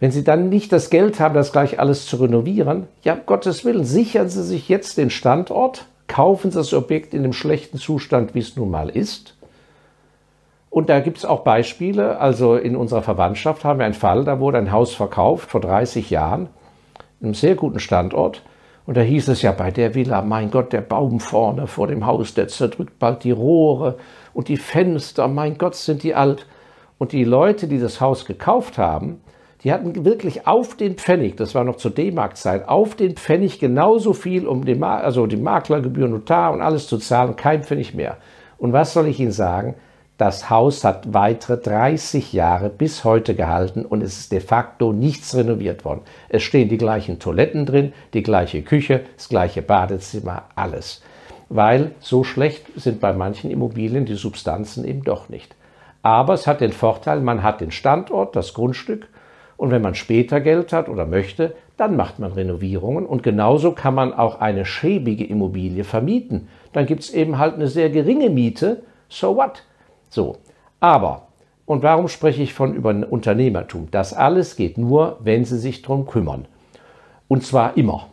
Wenn 0.00 0.10
Sie 0.10 0.24
dann 0.24 0.48
nicht 0.48 0.72
das 0.72 0.90
Geld 0.90 1.20
haben, 1.20 1.34
das 1.34 1.52
gleich 1.52 1.78
alles 1.78 2.06
zu 2.06 2.16
renovieren, 2.16 2.86
ja, 3.02 3.14
Gottes 3.14 3.64
Willen, 3.64 3.84
sichern 3.84 4.28
Sie 4.28 4.42
sich 4.42 4.68
jetzt 4.68 4.96
den 4.96 5.10
Standort, 5.10 5.86
kaufen 6.06 6.50
Sie 6.50 6.58
das 6.58 6.72
Objekt 6.72 7.12
in 7.14 7.22
dem 7.22 7.32
schlechten 7.32 7.78
Zustand, 7.78 8.34
wie 8.34 8.40
es 8.40 8.56
nun 8.56 8.70
mal 8.70 8.88
ist 8.88 9.34
und 10.70 10.88
da 10.88 11.00
gibt 11.00 11.18
es 11.18 11.24
auch 11.24 11.40
Beispiele. 11.40 12.18
Also 12.18 12.54
in 12.54 12.76
unserer 12.76 13.02
Verwandtschaft 13.02 13.64
haben 13.64 13.80
wir 13.80 13.86
einen 13.86 13.94
Fall, 13.94 14.24
da 14.24 14.38
wurde 14.38 14.58
ein 14.58 14.72
Haus 14.72 14.94
verkauft 14.94 15.50
vor 15.50 15.60
30 15.60 16.10
Jahren, 16.10 16.48
in 17.20 17.26
einem 17.26 17.34
sehr 17.34 17.56
guten 17.56 17.80
Standort. 17.80 18.42
Und 18.86 18.96
da 18.96 19.02
hieß 19.02 19.28
es 19.28 19.42
ja 19.42 19.52
bei 19.52 19.70
der 19.70 19.94
Villa, 19.94 20.22
mein 20.22 20.50
Gott, 20.50 20.72
der 20.72 20.80
Baum 20.80 21.20
vorne 21.20 21.66
vor 21.66 21.86
dem 21.86 22.06
Haus, 22.06 22.34
der 22.34 22.48
zerdrückt 22.48 22.98
bald 22.98 23.24
die 23.24 23.30
Rohre 23.30 23.98
und 24.32 24.48
die 24.48 24.56
Fenster, 24.56 25.28
mein 25.28 25.58
Gott, 25.58 25.74
sind 25.74 26.02
die 26.02 26.14
alt. 26.14 26.46
Und 26.98 27.12
die 27.12 27.24
Leute, 27.24 27.66
die 27.66 27.78
das 27.78 28.00
Haus 28.00 28.24
gekauft 28.24 28.78
haben, 28.78 29.20
die 29.62 29.72
hatten 29.72 30.04
wirklich 30.04 30.46
auf 30.46 30.76
den 30.76 30.94
Pfennig, 30.94 31.36
das 31.36 31.54
war 31.54 31.64
noch 31.64 31.76
zur 31.76 31.90
D-Mark-Zeit, 31.90 32.68
auf 32.68 32.94
den 32.94 33.16
Pfennig 33.16 33.58
genauso 33.58 34.14
viel, 34.14 34.46
um 34.46 34.64
die, 34.64 34.80
also 34.82 35.26
die 35.26 35.36
Maklergebühren, 35.36 36.12
Notar 36.12 36.52
und 36.52 36.62
alles 36.62 36.86
zu 36.86 36.96
zahlen, 36.96 37.36
kein 37.36 37.62
Pfennig 37.62 37.92
mehr. 37.92 38.16
Und 38.56 38.72
was 38.72 38.94
soll 38.94 39.06
ich 39.06 39.20
Ihnen 39.20 39.32
sagen? 39.32 39.74
Das 40.20 40.50
Haus 40.50 40.84
hat 40.84 41.14
weitere 41.14 41.56
30 41.56 42.34
Jahre 42.34 42.68
bis 42.68 43.04
heute 43.04 43.34
gehalten 43.34 43.86
und 43.86 44.02
es 44.02 44.18
ist 44.18 44.32
de 44.32 44.40
facto 44.40 44.92
nichts 44.92 45.34
renoviert 45.34 45.86
worden. 45.86 46.02
Es 46.28 46.42
stehen 46.42 46.68
die 46.68 46.76
gleichen 46.76 47.18
Toiletten 47.18 47.64
drin, 47.64 47.94
die 48.12 48.22
gleiche 48.22 48.60
Küche, 48.60 49.00
das 49.16 49.30
gleiche 49.30 49.62
Badezimmer, 49.62 50.42
alles. 50.56 51.00
Weil 51.48 51.92
so 52.00 52.22
schlecht 52.22 52.66
sind 52.76 53.00
bei 53.00 53.14
manchen 53.14 53.50
Immobilien 53.50 54.04
die 54.04 54.14
Substanzen 54.14 54.84
eben 54.84 55.04
doch 55.04 55.30
nicht. 55.30 55.56
Aber 56.02 56.34
es 56.34 56.46
hat 56.46 56.60
den 56.60 56.72
Vorteil, 56.72 57.22
man 57.22 57.42
hat 57.42 57.62
den 57.62 57.70
Standort, 57.70 58.36
das 58.36 58.52
Grundstück 58.52 59.08
und 59.56 59.70
wenn 59.70 59.80
man 59.80 59.94
später 59.94 60.42
Geld 60.42 60.74
hat 60.74 60.90
oder 60.90 61.06
möchte, 61.06 61.54
dann 61.78 61.96
macht 61.96 62.18
man 62.18 62.32
Renovierungen 62.32 63.06
und 63.06 63.22
genauso 63.22 63.72
kann 63.72 63.94
man 63.94 64.12
auch 64.12 64.38
eine 64.38 64.66
schäbige 64.66 65.24
Immobilie 65.24 65.84
vermieten. 65.84 66.48
Dann 66.74 66.84
gibt 66.84 67.04
es 67.04 67.10
eben 67.10 67.38
halt 67.38 67.54
eine 67.54 67.68
sehr 67.68 67.88
geringe 67.88 68.28
Miete. 68.28 68.82
So 69.08 69.34
what? 69.36 69.62
So, 70.10 70.38
aber, 70.80 71.28
und 71.66 71.82
warum 71.82 72.08
spreche 72.08 72.42
ich 72.42 72.52
von 72.52 72.74
über 72.74 72.90
Unternehmertum? 72.90 73.88
Das 73.90 74.12
alles 74.12 74.56
geht 74.56 74.76
nur, 74.76 75.18
wenn 75.20 75.44
Sie 75.44 75.58
sich 75.58 75.82
darum 75.82 76.06
kümmern. 76.06 76.46
Und 77.28 77.44
zwar 77.44 77.76
immer. 77.76 78.08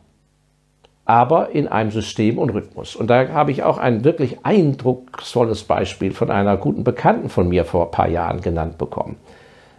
Aber 1.06 1.50
in 1.52 1.68
einem 1.68 1.90
System 1.90 2.38
und 2.38 2.52
Rhythmus. 2.52 2.96
Und 2.96 3.10
da 3.10 3.30
habe 3.30 3.52
ich 3.52 3.64
auch 3.64 3.80
ein 3.80 4.04
wirklich 4.04 4.46
eindrucksvolles 4.46 5.64
Beispiel 5.64 6.12
von 6.12 6.30
einer 6.30 6.58
guten 6.58 6.84
Bekannten 6.84 7.30
von 7.30 7.50
mir 7.50 7.66
vor 7.66 7.86
ein 7.86 7.92
paar 7.92 8.10
Jahren 8.10 8.42
genannt 8.42 8.78
bekommen. 8.78 9.16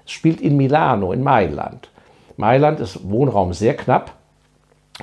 Es 0.05 0.13
spielt 0.13 0.41
in 0.41 0.57
Milano, 0.57 1.13
in 1.13 1.23
Mailand. 1.23 1.91
Mailand 2.37 2.81
ist 2.81 3.09
Wohnraum 3.09 3.53
sehr 3.53 3.77
knapp. 3.77 4.13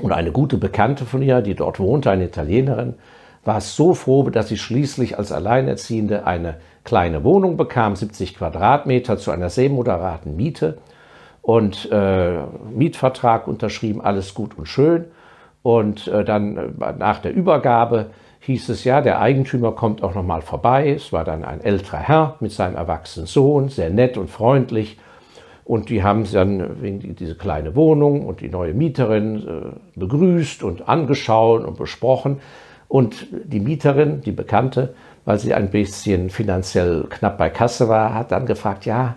Und 0.01 0.11
eine 0.11 0.31
gute 0.31 0.57
Bekannte 0.57 1.05
von 1.05 1.21
ihr, 1.21 1.41
die 1.41 1.55
dort 1.55 1.79
wohnte, 1.79 2.11
eine 2.11 2.25
Italienerin, 2.25 2.95
war 3.45 3.61
so 3.61 3.93
froh, 3.93 4.29
dass 4.29 4.49
sie 4.49 4.57
schließlich 4.57 5.17
als 5.17 5.31
Alleinerziehende 5.31 6.25
eine 6.25 6.55
kleine 6.85 7.23
Wohnung 7.23 7.57
bekam, 7.57 7.95
70 7.95 8.37
Quadratmeter 8.37 9.17
zu 9.17 9.31
einer 9.31 9.49
sehr 9.49 9.69
moderaten 9.69 10.35
Miete 10.37 10.77
und 11.41 11.91
äh, 11.91 12.37
Mietvertrag 12.73 13.47
unterschrieben, 13.47 14.01
alles 14.01 14.33
gut 14.33 14.57
und 14.57 14.67
schön. 14.67 15.05
Und 15.61 16.07
äh, 16.07 16.23
dann 16.23 16.57
äh, 16.57 16.93
nach 16.97 17.19
der 17.19 17.33
Übergabe 17.33 18.11
hieß 18.41 18.69
es 18.69 18.83
ja, 18.83 19.01
der 19.01 19.19
Eigentümer 19.19 19.71
kommt 19.71 20.03
auch 20.03 20.13
noch 20.13 20.23
mal 20.23 20.41
vorbei. 20.41 20.91
Es 20.91 21.11
war 21.11 21.23
dann 21.23 21.43
ein 21.43 21.61
älterer 21.61 21.97
Herr 21.97 22.35
mit 22.39 22.51
seinem 22.51 22.75
erwachsenen 22.75 23.25
Sohn, 23.25 23.69
sehr 23.69 23.89
nett 23.89 24.17
und 24.17 24.29
freundlich. 24.29 24.99
Und 25.63 25.89
die 25.89 26.03
haben 26.03 26.31
dann 26.31 26.77
diese 27.19 27.33
kleine 27.33 27.75
Wohnung 27.75 28.27
und 28.27 28.41
die 28.41 28.49
neue 28.49 28.75
Mieterin 28.75 29.47
äh, 29.47 29.99
begrüßt 29.99 30.61
und 30.61 30.87
angeschaut 30.87 31.65
und 31.65 31.77
besprochen. 31.77 32.39
Und 32.87 33.27
die 33.31 33.59
Mieterin, 33.59 34.21
die 34.21 34.31
Bekannte, 34.31 34.93
weil 35.25 35.39
sie 35.39 35.53
ein 35.53 35.69
bisschen 35.69 36.29
finanziell 36.29 37.05
knapp 37.09 37.37
bei 37.37 37.49
Kasse 37.49 37.89
war, 37.89 38.13
hat 38.13 38.31
dann 38.31 38.45
gefragt, 38.45 38.85
ja, 38.85 39.15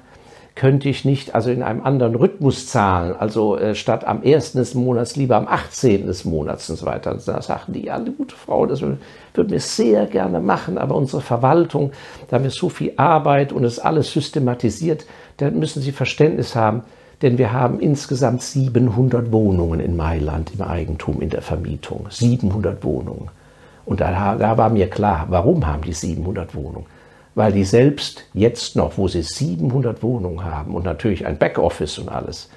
könnte 0.59 0.89
ich 0.89 1.05
nicht 1.05 1.37
also 1.37 1.51
in 1.51 1.63
einem 1.63 1.85
anderen 1.85 2.17
Rhythmus 2.17 2.67
zahlen, 2.67 3.15
also 3.17 3.57
äh, 3.57 3.77
statt 3.77 4.05
am 4.05 4.23
1. 4.25 4.53
des 4.53 4.75
Monats 4.75 5.15
lieber 5.15 5.37
am 5.37 5.47
18. 5.47 6.07
des 6.07 6.25
Monats 6.25 6.69
und 6.69 6.77
so 6.77 6.85
weiter. 6.85 7.13
Und 7.13 7.29
da 7.29 7.41
sagten 7.41 7.75
die, 7.75 7.85
ja, 7.87 7.99
gute 7.99 8.35
Frau, 8.35 8.67
das 8.67 8.81
würden 8.81 8.99
wir 9.35 9.61
sehr 9.61 10.07
gerne 10.07 10.41
machen, 10.41 10.77
aber 10.77 10.97
unsere 10.97 11.23
Verwaltung, 11.23 11.93
da 12.27 12.37
haben 12.37 12.43
wir 12.43 12.51
so 12.51 12.69
viel 12.69 12.93
Arbeit 12.97 13.53
und 13.53 13.63
es 13.63 13.79
alles 13.79 14.11
systematisiert, 14.11 15.07
da 15.37 15.49
müssen 15.51 15.81
Sie 15.81 15.93
Verständnis 15.93 16.57
haben, 16.57 16.83
denn 17.23 17.39
wir 17.39 17.53
haben 17.53 17.79
insgesamt 17.79 18.43
700 18.43 19.31
Wohnungen 19.31 19.79
in 19.79 19.97
Mailand 19.97 20.53
im 20.55 20.63
Eigentum, 20.63 21.21
in 21.21 21.31
der 21.31 21.43
Vermietung. 21.43 22.07
700 22.11 22.83
Wohnungen. 22.83 23.31
Und 23.89 24.01
da, 24.01 24.37
da 24.37 24.59
war 24.59 24.69
mir 24.69 24.91
klar, 24.91 25.27
warum 25.31 25.67
haben 25.67 25.83
die 25.83 25.95
700 25.95 26.55
Wohnungen? 26.55 26.87
Weil 27.35 27.53
die 27.53 27.65
selbst 27.65 28.25
jetzt 28.35 28.77
noch, 28.77 28.99
wo 28.99 29.09
sie 29.09 29.23
700 29.23 30.03
Wohnungen 30.03 30.45
haben 30.45 30.75
und 30.75 30.85
natürlich 30.85 31.27
ein 31.27 31.39
Backoffice 31.39 31.99
und 31.99 32.11
alles, 32.11 32.51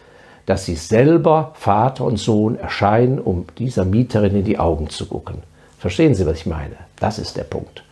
dass 0.46 0.66
sie 0.66 0.76
selber 0.76 1.52
Vater 1.54 2.04
und 2.04 2.18
Sohn 2.18 2.58
erscheinen, 2.58 3.18
um 3.20 3.46
dieser 3.58 3.86
Mieterin 3.86 4.36
in 4.36 4.44
die 4.44 4.60
Augen 4.60 4.90
zu 4.90 5.06
gucken. 5.06 5.44
Verstehen 5.80 6.16
Sie, 6.16 6.26
was 6.26 6.40
ich 6.40 6.46
meine? 6.48 6.76
Das 7.00 7.18
ist 7.18 7.38
der 7.38 7.46
Punkt. 7.46 7.84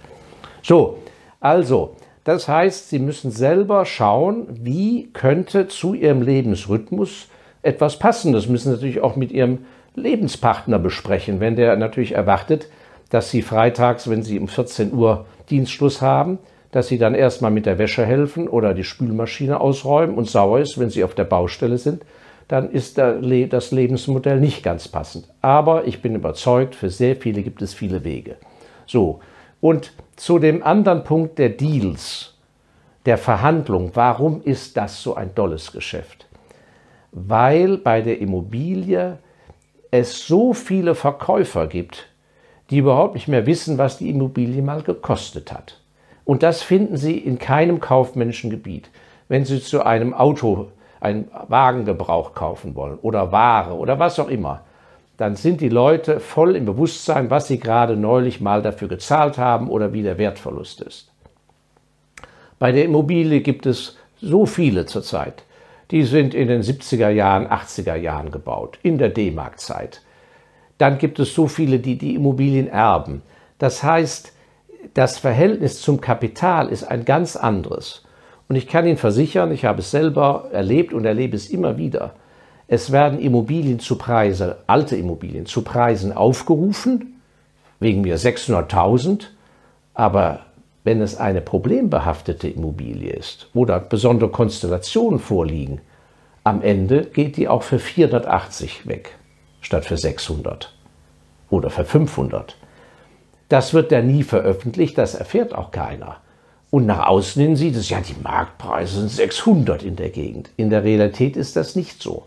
So, 0.62 0.98
also, 1.40 1.96
Das 2.26 2.48
heißt, 2.48 2.90
Sie 2.90 3.00
müssen 3.00 3.32
selber 3.32 3.86
schauen, 3.86 4.46
wie 4.50 5.10
könnte 5.14 5.68
zu 5.68 5.96
Ihrem 5.96 6.22
Lebensrhythmus 6.22 7.28
etwas 7.64 7.98
passen. 7.98 8.34
Das 8.34 8.48
müssen 8.48 8.70
Sie 8.70 8.76
natürlich 8.76 9.02
auch 9.02 9.16
mit 9.16 9.32
Ihrem 9.32 9.66
Lebenspartner 9.96 10.78
besprechen. 10.78 11.40
Wenn 11.40 11.56
der 11.56 11.76
natürlich 11.78 12.12
erwartet, 12.12 12.68
dass 13.10 13.32
Sie 13.32 13.42
freitags, 13.42 14.10
wenn 14.10 14.24
Sie 14.24 14.40
um 14.40 14.48
14 14.48 14.94
Uhr 14.94 15.26
Dienstschluss 15.50 16.02
haben, 16.02 16.40
dass 16.72 16.88
Sie 16.88 16.98
dann 16.98 17.16
erstmal 17.16 17.52
mit 17.52 17.66
der 17.66 17.80
Wäsche 17.80 18.06
helfen 18.06 18.48
oder 18.48 18.74
die 18.74 18.84
Spülmaschine 18.84 19.60
ausräumen 19.60 20.16
und 20.16 20.30
sauer 20.30 20.60
ist, 20.60 20.80
wenn 20.80 20.90
Sie 20.90 21.04
auf 21.04 21.16
der 21.16 21.24
Baustelle 21.24 21.78
sind, 21.78 22.04
dann 22.48 22.72
ist 22.72 22.98
das 22.98 23.72
Lebensmodell 23.72 24.40
nicht 24.40 24.64
ganz 24.64 24.88
passend. 24.88 25.28
Aber 25.42 25.86
ich 25.86 26.02
bin 26.02 26.16
überzeugt, 26.16 26.76
für 26.76 26.90
sehr 26.90 27.16
viele 27.16 27.44
gibt 27.44 27.62
es 27.62 27.74
viele 27.74 28.04
Wege. 28.04 28.38
So, 28.88 29.20
und 29.62 29.94
zu 30.16 30.40
dem 30.40 30.64
anderen 30.64 31.04
Punkt 31.04 31.38
der 31.38 31.50
Deals, 31.50 32.34
der 33.06 33.18
Verhandlung, 33.18 33.92
warum 33.94 34.42
ist 34.42 34.78
das 34.78 35.02
so 35.02 35.16
ein 35.16 35.34
tolles 35.36 35.72
Geschäft? 35.72 36.28
Weil 37.12 37.78
bei 37.78 38.02
der 38.02 38.20
Immobilie 38.20 39.20
es 39.92 40.28
so 40.28 40.54
viele 40.54 40.96
Verkäufer 40.96 41.68
gibt, 41.68 42.09
die 42.70 42.78
überhaupt 42.78 43.16
nicht 43.16 43.28
mehr 43.28 43.46
wissen, 43.46 43.78
was 43.78 43.98
die 43.98 44.10
Immobilie 44.10 44.62
mal 44.62 44.82
gekostet 44.82 45.52
hat. 45.52 45.80
Und 46.26 46.44
das 46.44 46.62
finden 46.62 46.98
Sie 46.98 47.18
in 47.18 47.40
keinem 47.40 47.80
kaufmännischen 47.80 48.50
Gebiet. 48.50 48.90
Wenn 49.28 49.46
Sie 49.46 49.62
zu 49.62 49.86
einem 49.86 50.14
Auto, 50.14 50.68
einen 51.00 51.30
Wagengebrauch 51.48 52.34
kaufen 52.34 52.76
wollen 52.76 53.00
oder 53.02 53.32
Ware 53.32 53.74
oder 53.76 54.00
was 54.00 54.20
auch 54.20 54.28
immer, 54.28 54.62
dann 55.20 55.36
sind 55.36 55.60
die 55.60 55.70
Leute 55.70 56.22
voll 56.22 56.56
im 56.56 56.66
Bewusstsein, 56.66 57.30
was 57.30 57.48
sie 57.48 57.60
gerade 57.60 57.98
neulich 57.98 58.40
mal 58.40 58.62
dafür 58.62 58.88
gezahlt 58.88 59.38
haben 59.38 59.70
oder 59.70 59.92
wie 59.92 60.02
der 60.02 60.18
Wertverlust 60.18 60.82
ist. 60.82 61.12
Bei 62.58 62.72
der 62.72 62.86
Immobilie 62.86 63.42
gibt 63.42 63.66
es 63.66 63.98
so 64.22 64.46
viele 64.46 64.86
zurzeit. 64.86 65.44
Die 65.92 66.04
sind 66.04 66.34
in 66.34 66.48
den 66.48 66.62
70er 66.62 67.10
Jahren, 67.10 67.48
80er 67.48 67.96
Jahren 67.96 68.32
gebaut, 68.32 68.80
in 68.82 68.98
der 68.98 69.10
D-Mark-Zeit. 69.10 70.02
Dann 70.80 70.98
gibt 70.98 71.20
es 71.20 71.36
so 71.36 71.48
viele, 71.48 71.78
die 71.78 71.98
die 71.98 72.16
Immobilien 72.16 72.68
erben. 72.68 73.22
Das 73.60 73.84
heißt, 73.84 74.34
das 74.96 75.20
Verhältnis 75.20 75.82
zum 75.82 76.02
Kapital 76.02 76.70
ist 76.70 76.84
ein 76.84 77.06
ganz 77.06 77.36
anderes. 77.36 78.04
Und 78.48 78.56
ich 78.56 78.68
kann 78.68 78.88
Ihnen 78.88 78.98
versichern, 78.98 79.52
ich 79.52 79.66
habe 79.66 79.82
es 79.82 79.92
selber 79.92 80.50
erlebt 80.52 80.94
und 80.94 81.06
erlebe 81.06 81.36
es 81.36 81.52
immer 81.52 81.78
wieder. 81.78 82.16
Es 82.68 82.92
werden 82.92 83.20
Immobilien 83.20 83.80
zu 83.80 83.98
Preisen, 83.98 84.54
alte 84.68 84.96
Immobilien 84.96 85.46
zu 85.46 85.64
Preisen 85.64 86.14
aufgerufen, 86.14 87.20
wegen 87.80 88.02
mir 88.02 88.18
600.000, 88.18 89.26
aber 89.94 90.42
wenn 90.84 91.02
es 91.02 91.18
eine 91.18 91.42
problembehaftete 91.42 92.48
Immobilie 92.48 93.12
ist 93.12 93.50
oder 93.54 93.80
besondere 93.80 94.30
Konstellationen 94.30 95.20
vorliegen, 95.20 95.82
am 96.44 96.62
Ende 96.62 97.06
geht 97.06 97.38
die 97.38 97.48
auch 97.48 97.64
für 97.64 97.80
480 97.80 98.88
weg, 98.88 99.18
statt 99.62 99.86
für 99.86 99.98
600 99.98 100.74
oder 101.50 101.70
für 101.70 101.86
500. 101.86 102.56
Das 103.50 103.74
wird 103.74 103.92
dann 103.92 104.08
nie 104.08 104.24
veröffentlicht, 104.24 104.98
das 104.98 105.16
erfährt 105.16 105.56
auch 105.56 105.72
keiner. 105.72 106.18
Und 106.72 106.86
nach 106.86 107.08
außen 107.08 107.42
hin 107.42 107.56
sieht 107.56 107.76
es, 107.76 107.90
ja, 107.90 108.00
die 108.00 108.16
Marktpreise 108.22 109.00
sind 109.00 109.10
600 109.10 109.82
in 109.82 109.96
der 109.96 110.10
Gegend. 110.10 110.52
In 110.56 110.70
der 110.70 110.84
Realität 110.84 111.36
ist 111.36 111.56
das 111.56 111.76
nicht 111.76 112.02
so. 112.02 112.26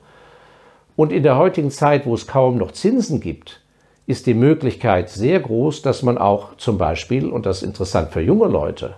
Und 0.96 1.12
in 1.12 1.22
der 1.22 1.36
heutigen 1.36 1.70
Zeit, 1.70 2.06
wo 2.06 2.14
es 2.14 2.26
kaum 2.26 2.58
noch 2.58 2.72
Zinsen 2.72 3.20
gibt, 3.20 3.60
ist 4.06 4.26
die 4.26 4.34
Möglichkeit 4.34 5.10
sehr 5.10 5.38
groß, 5.38 5.82
dass 5.82 6.02
man 6.02 6.18
auch 6.18 6.56
zum 6.56 6.76
Beispiel, 6.76 7.28
und 7.28 7.46
das 7.46 7.58
ist 7.58 7.62
interessant 7.62 8.10
für 8.10 8.20
junge 8.20 8.48
Leute, 8.48 8.96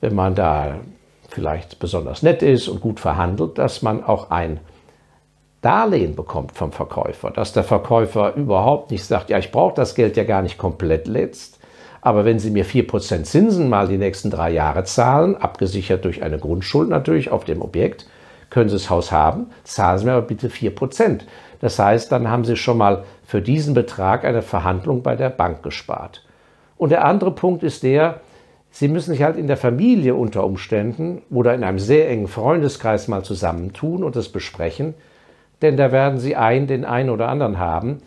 wenn 0.00 0.16
man 0.16 0.34
da 0.34 0.80
vielleicht 1.28 1.78
besonders 1.78 2.22
nett 2.22 2.42
ist 2.42 2.68
und 2.68 2.80
gut 2.80 2.98
verhandelt, 2.98 3.56
dass 3.56 3.82
man 3.82 4.02
auch 4.02 4.30
ein 4.30 4.58
Darlehen 5.62 6.16
bekommt 6.16 6.52
vom 6.52 6.72
Verkäufer, 6.72 7.30
dass 7.30 7.52
der 7.52 7.62
Verkäufer 7.62 8.34
überhaupt 8.34 8.90
nicht 8.90 9.04
sagt, 9.04 9.30
ja, 9.30 9.38
ich 9.38 9.52
brauche 9.52 9.74
das 9.74 9.94
Geld 9.94 10.16
ja 10.16 10.24
gar 10.24 10.42
nicht 10.42 10.58
komplett 10.58 11.06
letzt, 11.06 11.60
aber 12.00 12.24
wenn 12.24 12.40
Sie 12.40 12.50
mir 12.50 12.66
4% 12.66 13.22
Zinsen 13.22 13.68
mal 13.68 13.86
die 13.86 13.96
nächsten 13.96 14.28
drei 14.28 14.50
Jahre 14.50 14.82
zahlen, 14.82 15.36
abgesichert 15.36 16.04
durch 16.04 16.24
eine 16.24 16.38
Grundschuld 16.38 16.88
natürlich 16.88 17.30
auf 17.30 17.44
dem 17.44 17.62
Objekt, 17.62 18.06
können 18.50 18.68
Sie 18.68 18.74
das 18.74 18.90
Haus 18.90 19.12
haben, 19.12 19.46
zahlen 19.62 19.98
Sie 19.98 20.04
mir 20.04 20.12
aber 20.12 20.26
bitte 20.26 20.48
4%. 20.48 21.20
Das 21.60 21.78
heißt, 21.78 22.10
dann 22.10 22.28
haben 22.28 22.44
Sie 22.44 22.56
schon 22.56 22.76
mal 22.76 23.04
für 23.24 23.40
diesen 23.40 23.72
Betrag 23.72 24.24
eine 24.24 24.42
Verhandlung 24.42 25.04
bei 25.04 25.14
der 25.14 25.30
Bank 25.30 25.62
gespart. 25.62 26.26
Und 26.76 26.90
der 26.90 27.04
andere 27.04 27.30
Punkt 27.30 27.62
ist 27.62 27.84
der, 27.84 28.20
Sie 28.72 28.88
müssen 28.88 29.12
sich 29.12 29.22
halt 29.22 29.36
in 29.36 29.46
der 29.46 29.56
Familie 29.56 30.16
unter 30.16 30.44
Umständen 30.44 31.22
oder 31.30 31.54
in 31.54 31.62
einem 31.62 31.78
sehr 31.78 32.10
engen 32.10 32.26
Freundeskreis 32.26 33.06
mal 33.06 33.22
zusammentun 33.22 34.02
und 34.02 34.16
das 34.16 34.30
besprechen, 34.30 34.94
denn 35.62 35.76
da 35.76 35.92
werden 35.92 36.18
Sie 36.18 36.36
einen, 36.36 36.66
den 36.66 36.84
einen 36.84 37.10
oder 37.10 37.28
anderen 37.28 37.58
haben, 37.58 37.98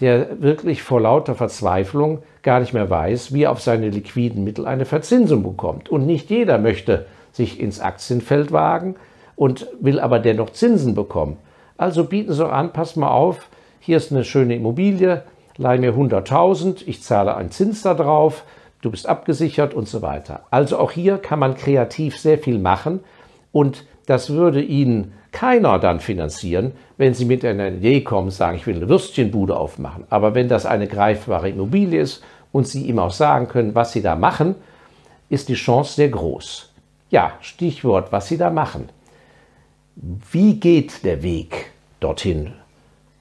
der 0.00 0.40
wirklich 0.40 0.82
vor 0.82 1.00
lauter 1.00 1.34
Verzweiflung 1.34 2.22
gar 2.42 2.60
nicht 2.60 2.72
mehr 2.72 2.88
weiß, 2.88 3.32
wie 3.32 3.44
er 3.44 3.50
auf 3.50 3.60
seine 3.60 3.88
liquiden 3.90 4.44
Mittel 4.44 4.66
eine 4.66 4.84
Verzinsung 4.84 5.42
bekommt. 5.42 5.88
Und 5.88 6.06
nicht 6.06 6.30
jeder 6.30 6.58
möchte 6.58 7.06
sich 7.32 7.60
ins 7.60 7.80
Aktienfeld 7.80 8.52
wagen 8.52 8.94
und 9.34 9.66
will 9.80 9.98
aber 9.98 10.18
dennoch 10.18 10.50
Zinsen 10.50 10.94
bekommen. 10.94 11.36
Also 11.76 12.04
bieten 12.04 12.32
Sie 12.32 12.46
an, 12.46 12.72
pass 12.72 12.96
mal 12.96 13.10
auf, 13.10 13.48
hier 13.80 13.96
ist 13.96 14.12
eine 14.12 14.24
schöne 14.24 14.56
Immobilie, 14.56 15.22
leih 15.56 15.78
mir 15.78 15.94
100.000, 15.94 16.82
ich 16.86 17.02
zahle 17.02 17.36
einen 17.36 17.50
Zins 17.50 17.82
da 17.82 17.94
drauf, 17.94 18.44
du 18.82 18.90
bist 18.90 19.08
abgesichert 19.08 19.74
und 19.74 19.88
so 19.88 20.02
weiter. 20.02 20.42
Also 20.50 20.78
auch 20.78 20.92
hier 20.92 21.18
kann 21.18 21.38
man 21.38 21.56
kreativ 21.56 22.18
sehr 22.18 22.38
viel 22.38 22.58
machen 22.58 23.00
und 23.52 23.84
das 24.06 24.30
würde 24.30 24.62
Ihnen 24.62 25.12
keiner 25.32 25.78
dann 25.78 26.00
finanzieren, 26.00 26.72
wenn 26.96 27.14
Sie 27.14 27.24
mit 27.24 27.44
einer 27.44 27.68
Idee 27.68 28.02
kommen, 28.02 28.30
sagen, 28.30 28.56
ich 28.56 28.66
will 28.66 28.76
eine 28.76 28.88
Würstchenbude 28.88 29.56
aufmachen. 29.56 30.04
Aber 30.10 30.34
wenn 30.34 30.48
das 30.48 30.66
eine 30.66 30.86
greifbare 30.86 31.48
Immobilie 31.48 32.00
ist 32.00 32.22
und 32.52 32.66
Sie 32.66 32.86
ihm 32.86 32.98
auch 32.98 33.12
sagen 33.12 33.48
können, 33.48 33.74
was 33.74 33.92
Sie 33.92 34.02
da 34.02 34.16
machen, 34.16 34.54
ist 35.28 35.48
die 35.48 35.54
Chance 35.54 35.94
sehr 35.94 36.08
groß. 36.08 36.72
Ja, 37.10 37.32
Stichwort, 37.40 38.12
was 38.12 38.28
Sie 38.28 38.38
da 38.38 38.50
machen. 38.50 38.88
Wie 39.96 40.58
geht 40.58 41.04
der 41.04 41.22
Weg 41.22 41.70
dorthin, 42.00 42.52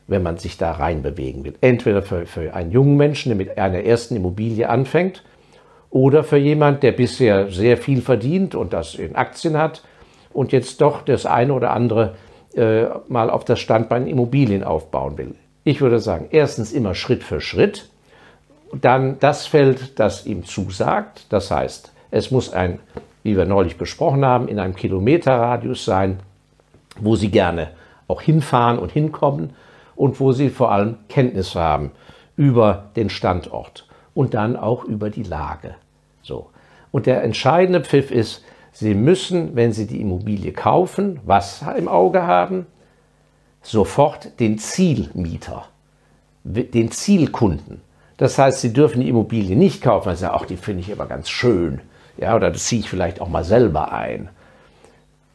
wenn 0.07 0.23
man 0.23 0.37
sich 0.37 0.57
da 0.57 0.71
reinbewegen 0.71 1.43
will? 1.43 1.55
Entweder 1.61 2.01
für, 2.01 2.25
für 2.25 2.53
einen 2.53 2.71
jungen 2.71 2.97
Menschen, 2.97 3.29
der 3.29 3.37
mit 3.37 3.57
einer 3.57 3.83
ersten 3.83 4.15
Immobilie 4.15 4.69
anfängt, 4.69 5.23
oder 5.89 6.23
für 6.23 6.37
jemand, 6.37 6.83
der 6.83 6.91
bisher 6.91 7.49
sehr 7.49 7.77
viel 7.77 8.01
verdient 8.01 8.55
und 8.55 8.73
das 8.73 8.95
in 8.95 9.15
Aktien 9.15 9.57
hat 9.57 9.83
und 10.37 10.51
jetzt 10.51 10.81
doch 10.81 11.01
das 11.01 11.25
eine 11.25 11.51
oder 11.51 11.71
andere 11.71 12.13
äh, 12.53 12.83
mal 13.07 13.31
auf 13.31 13.43
das 13.43 13.59
Standbein 13.59 14.05
Immobilien 14.05 14.63
aufbauen 14.63 15.17
will. 15.17 15.33
Ich 15.63 15.81
würde 15.81 15.97
sagen, 15.97 16.27
erstens 16.29 16.73
immer 16.73 16.93
Schritt 16.93 17.23
für 17.23 17.41
Schritt, 17.41 17.89
dann 18.71 19.17
das 19.19 19.47
Feld, 19.47 19.97
das 19.97 20.27
ihm 20.27 20.45
zusagt. 20.45 21.25
Das 21.29 21.49
heißt, 21.49 21.91
es 22.11 22.29
muss 22.29 22.53
ein, 22.53 22.77
wie 23.23 23.35
wir 23.35 23.45
neulich 23.45 23.79
besprochen 23.79 24.23
haben, 24.23 24.47
in 24.47 24.59
einem 24.59 24.75
Kilometerradius 24.75 25.85
sein, 25.85 26.19
wo 26.99 27.15
Sie 27.15 27.31
gerne 27.31 27.69
auch 28.07 28.21
hinfahren 28.21 28.77
und 28.77 28.91
hinkommen 28.91 29.55
und 29.95 30.19
wo 30.19 30.33
Sie 30.33 30.49
vor 30.49 30.71
allem 30.71 30.97
Kenntnis 31.09 31.55
haben 31.55 31.93
über 32.35 32.91
den 32.95 33.09
Standort 33.09 33.87
und 34.13 34.35
dann 34.35 34.55
auch 34.55 34.83
über 34.83 35.09
die 35.09 35.23
Lage. 35.23 35.73
So. 36.21 36.51
Und 36.91 37.07
der 37.07 37.23
entscheidende 37.23 37.83
Pfiff 37.83 38.11
ist, 38.11 38.43
Sie 38.79 38.93
müssen, 38.93 39.55
wenn 39.55 39.73
Sie 39.73 39.87
die 39.87 39.99
Immobilie 39.99 40.51
kaufen, 40.51 41.19
was 41.25 41.65
im 41.75 41.87
Auge 41.87 42.27
haben? 42.27 42.67
Sofort 43.63 44.39
den 44.39 44.59
Zielmieter, 44.59 45.65
den 46.43 46.91
Zielkunden. 46.91 47.81
Das 48.17 48.37
heißt, 48.37 48.61
Sie 48.61 48.73
dürfen 48.73 49.01
die 49.01 49.09
Immobilie 49.09 49.55
nicht 49.55 49.81
kaufen, 49.81 50.05
weil 50.05 50.15
Sie 50.15 50.21
sagen, 50.21 50.37
ach, 50.39 50.45
die 50.45 50.57
finde 50.57 50.81
ich 50.81 50.91
aber 50.91 51.07
ganz 51.07 51.27
schön. 51.27 51.81
Ja, 52.17 52.35
oder 52.35 52.51
das 52.51 52.65
ziehe 52.65 52.81
ich 52.81 52.87
vielleicht 52.87 53.19
auch 53.19 53.29
mal 53.29 53.43
selber 53.43 53.91
ein. 53.93 54.29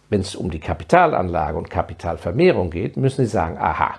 Wenn 0.09 0.21
es 0.21 0.37
um 0.37 0.53
die 0.53 0.61
Kapitalanlage 0.61 1.59
und 1.59 1.69
Kapitalvermehrung 1.69 2.71
geht, 2.71 2.97
müssen 2.97 3.25
Sie 3.25 3.31
sagen, 3.33 3.59
aha, 3.59 3.95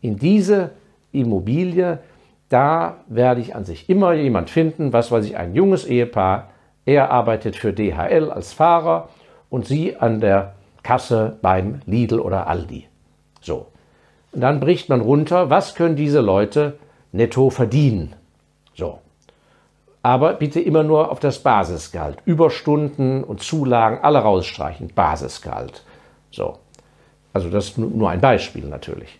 in 0.00 0.16
diese 0.16 0.72
Immobilie, 1.12 2.00
da 2.48 2.96
werde 3.06 3.42
ich 3.42 3.54
an 3.54 3.64
sich 3.64 3.88
immer 3.88 4.14
jemand 4.14 4.50
finden, 4.50 4.92
was 4.92 5.12
weiß 5.12 5.24
ich, 5.24 5.36
ein 5.36 5.54
junges 5.54 5.84
Ehepaar, 5.84 6.48
er 6.88 7.10
arbeitet 7.10 7.54
für 7.54 7.74
DHL 7.74 8.30
als 8.30 8.54
Fahrer 8.54 9.10
und 9.50 9.66
Sie 9.66 9.96
an 9.96 10.20
der 10.20 10.54
Kasse 10.82 11.36
beim 11.42 11.82
Lidl 11.84 12.18
oder 12.18 12.46
Aldi. 12.46 12.86
So. 13.42 13.66
Und 14.32 14.40
dann 14.40 14.58
bricht 14.58 14.88
man 14.88 15.02
runter, 15.02 15.50
was 15.50 15.74
können 15.74 15.96
diese 15.96 16.20
Leute 16.20 16.78
netto 17.12 17.50
verdienen? 17.50 18.14
So. 18.74 19.00
Aber 20.02 20.32
bitte 20.32 20.60
immer 20.60 20.82
nur 20.82 21.10
auf 21.10 21.20
das 21.20 21.42
Basisgehalt. 21.42 22.20
Überstunden 22.24 23.22
und 23.22 23.42
Zulagen 23.42 23.98
alle 24.02 24.20
rausstreichen. 24.20 24.88
Basisgehalt. 24.94 25.84
So. 26.30 26.58
Also 27.34 27.50
das 27.50 27.66
ist 27.66 27.78
nur 27.78 28.08
ein 28.08 28.22
Beispiel 28.22 28.64
natürlich. 28.64 29.18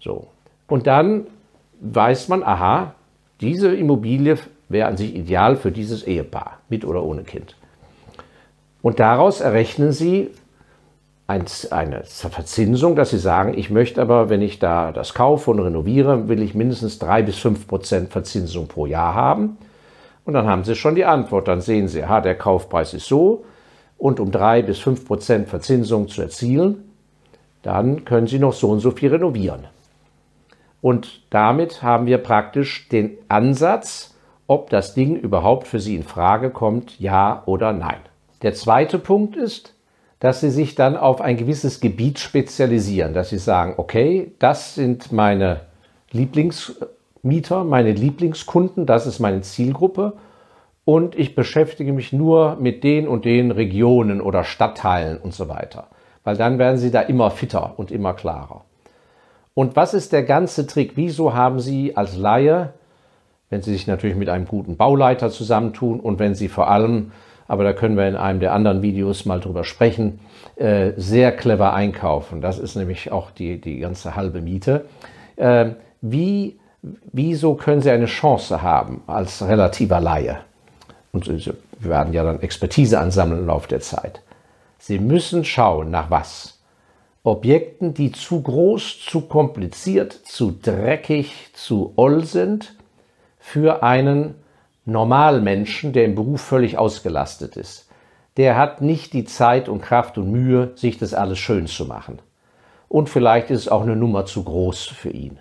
So. 0.00 0.26
Und 0.68 0.86
dann 0.86 1.28
weiß 1.80 2.28
man, 2.28 2.42
aha, 2.42 2.92
diese 3.40 3.74
Immobilie 3.74 4.36
wäre 4.68 4.88
an 4.88 4.96
sich 4.96 5.14
ideal 5.14 5.56
für 5.56 5.70
dieses 5.70 6.02
Ehepaar, 6.02 6.58
mit 6.68 6.84
oder 6.84 7.02
ohne 7.02 7.22
Kind. 7.22 7.56
Und 8.82 9.00
daraus 9.00 9.40
errechnen 9.40 9.92
Sie 9.92 10.30
eine 11.28 12.04
Verzinsung, 12.04 12.94
dass 12.94 13.10
Sie 13.10 13.18
sagen, 13.18 13.54
ich 13.56 13.70
möchte 13.70 14.00
aber, 14.00 14.28
wenn 14.28 14.42
ich 14.42 14.60
da 14.60 14.92
das 14.92 15.12
kaufe 15.12 15.50
und 15.50 15.58
renoviere, 15.58 16.28
will 16.28 16.40
ich 16.40 16.54
mindestens 16.54 16.98
drei 16.98 17.22
bis 17.22 17.36
fünf 17.36 17.66
Prozent 17.66 18.12
Verzinsung 18.12 18.68
pro 18.68 18.86
Jahr 18.86 19.14
haben. 19.14 19.56
Und 20.24 20.34
dann 20.34 20.46
haben 20.46 20.64
Sie 20.64 20.76
schon 20.76 20.94
die 20.94 21.04
Antwort. 21.04 21.48
Dann 21.48 21.60
sehen 21.60 21.88
Sie, 21.88 22.02
aha, 22.02 22.20
der 22.20 22.36
Kaufpreis 22.36 22.94
ist 22.94 23.06
so. 23.06 23.44
Und 23.98 24.20
um 24.20 24.30
drei 24.30 24.62
bis 24.62 24.78
fünf 24.78 25.06
Prozent 25.06 25.48
Verzinsung 25.48 26.08
zu 26.08 26.22
erzielen, 26.22 26.84
dann 27.62 28.04
können 28.04 28.26
Sie 28.28 28.38
noch 28.38 28.52
so 28.52 28.70
und 28.70 28.80
so 28.80 28.92
viel 28.92 29.10
renovieren. 29.10 29.64
Und 30.80 31.22
damit 31.30 31.82
haben 31.82 32.06
wir 32.06 32.18
praktisch 32.18 32.88
den 32.88 33.18
Ansatz, 33.28 34.15
ob 34.46 34.70
das 34.70 34.94
Ding 34.94 35.16
überhaupt 35.16 35.66
für 35.66 35.80
Sie 35.80 35.96
in 35.96 36.02
Frage 36.02 36.50
kommt, 36.50 36.98
ja 37.00 37.42
oder 37.46 37.72
nein. 37.72 37.98
Der 38.42 38.54
zweite 38.54 38.98
Punkt 38.98 39.36
ist, 39.36 39.74
dass 40.20 40.40
Sie 40.40 40.50
sich 40.50 40.74
dann 40.74 40.96
auf 40.96 41.20
ein 41.20 41.36
gewisses 41.36 41.80
Gebiet 41.80 42.18
spezialisieren, 42.18 43.12
dass 43.12 43.30
Sie 43.30 43.38
sagen, 43.38 43.74
okay, 43.76 44.32
das 44.38 44.74
sind 44.74 45.12
meine 45.12 45.62
Lieblingsmieter, 46.10 47.64
meine 47.64 47.92
Lieblingskunden, 47.92 48.86
das 48.86 49.06
ist 49.06 49.18
meine 49.18 49.42
Zielgruppe 49.42 50.14
und 50.84 51.18
ich 51.18 51.34
beschäftige 51.34 51.92
mich 51.92 52.12
nur 52.12 52.56
mit 52.56 52.84
den 52.84 53.08
und 53.08 53.24
den 53.24 53.50
Regionen 53.50 54.20
oder 54.20 54.44
Stadtteilen 54.44 55.18
und 55.18 55.34
so 55.34 55.48
weiter, 55.48 55.88
weil 56.24 56.36
dann 56.36 56.58
werden 56.58 56.78
Sie 56.78 56.90
da 56.90 57.00
immer 57.00 57.30
fitter 57.30 57.74
und 57.76 57.90
immer 57.90 58.14
klarer. 58.14 58.64
Und 59.52 59.74
was 59.74 59.94
ist 59.94 60.12
der 60.12 60.22
ganze 60.22 60.66
Trick? 60.66 60.92
Wieso 60.96 61.34
haben 61.34 61.60
Sie 61.60 61.96
als 61.96 62.16
Laie, 62.16 62.74
wenn 63.50 63.62
Sie 63.62 63.72
sich 63.72 63.86
natürlich 63.86 64.16
mit 64.16 64.28
einem 64.28 64.46
guten 64.46 64.76
Bauleiter 64.76 65.30
zusammentun 65.30 66.00
und 66.00 66.18
wenn 66.18 66.34
Sie 66.34 66.48
vor 66.48 66.68
allem, 66.68 67.12
aber 67.48 67.64
da 67.64 67.72
können 67.72 67.96
wir 67.96 68.08
in 68.08 68.16
einem 68.16 68.40
der 68.40 68.52
anderen 68.52 68.82
Videos 68.82 69.24
mal 69.24 69.40
drüber 69.40 69.64
sprechen, 69.64 70.18
äh, 70.56 70.92
sehr 70.96 71.32
clever 71.32 71.72
einkaufen. 71.72 72.40
Das 72.40 72.58
ist 72.58 72.74
nämlich 72.74 73.12
auch 73.12 73.30
die, 73.30 73.60
die 73.60 73.78
ganze 73.78 74.16
halbe 74.16 74.40
Miete. 74.40 74.86
Äh, 75.36 75.70
wie, 76.00 76.58
wieso 77.12 77.54
können 77.54 77.82
Sie 77.82 77.90
eine 77.90 78.06
Chance 78.06 78.62
haben 78.62 79.02
als 79.06 79.46
relativer 79.46 80.00
Laie? 80.00 80.38
Und 81.12 81.26
Sie 81.26 81.52
werden 81.78 82.12
ja 82.12 82.24
dann 82.24 82.40
Expertise 82.40 82.98
ansammeln 82.98 83.40
im 83.40 83.46
Laufe 83.46 83.68
der 83.68 83.80
Zeit. 83.80 84.22
Sie 84.78 84.98
müssen 84.98 85.44
schauen, 85.44 85.90
nach 85.90 86.10
was? 86.10 86.58
Objekten, 87.22 87.92
die 87.92 88.12
zu 88.12 88.40
groß, 88.40 89.00
zu 89.00 89.22
kompliziert, 89.22 90.12
zu 90.12 90.54
dreckig, 90.62 91.50
zu 91.54 91.92
oll 91.96 92.24
sind 92.24 92.75
für 93.46 93.84
einen 93.84 94.34
Normalmenschen, 94.86 95.92
der 95.92 96.04
im 96.04 96.16
Beruf 96.16 96.40
völlig 96.40 96.78
ausgelastet 96.78 97.56
ist. 97.56 97.88
Der 98.36 98.56
hat 98.56 98.80
nicht 98.80 99.12
die 99.12 99.24
Zeit 99.24 99.68
und 99.68 99.82
Kraft 99.82 100.18
und 100.18 100.32
Mühe, 100.32 100.72
sich 100.74 100.98
das 100.98 101.14
alles 101.14 101.38
schön 101.38 101.68
zu 101.68 101.86
machen. 101.86 102.18
Und 102.88 103.08
vielleicht 103.08 103.50
ist 103.50 103.60
es 103.60 103.68
auch 103.68 103.82
eine 103.82 103.94
Nummer 103.94 104.26
zu 104.26 104.42
groß 104.42 104.86
für 104.86 105.10
ihn. 105.10 105.38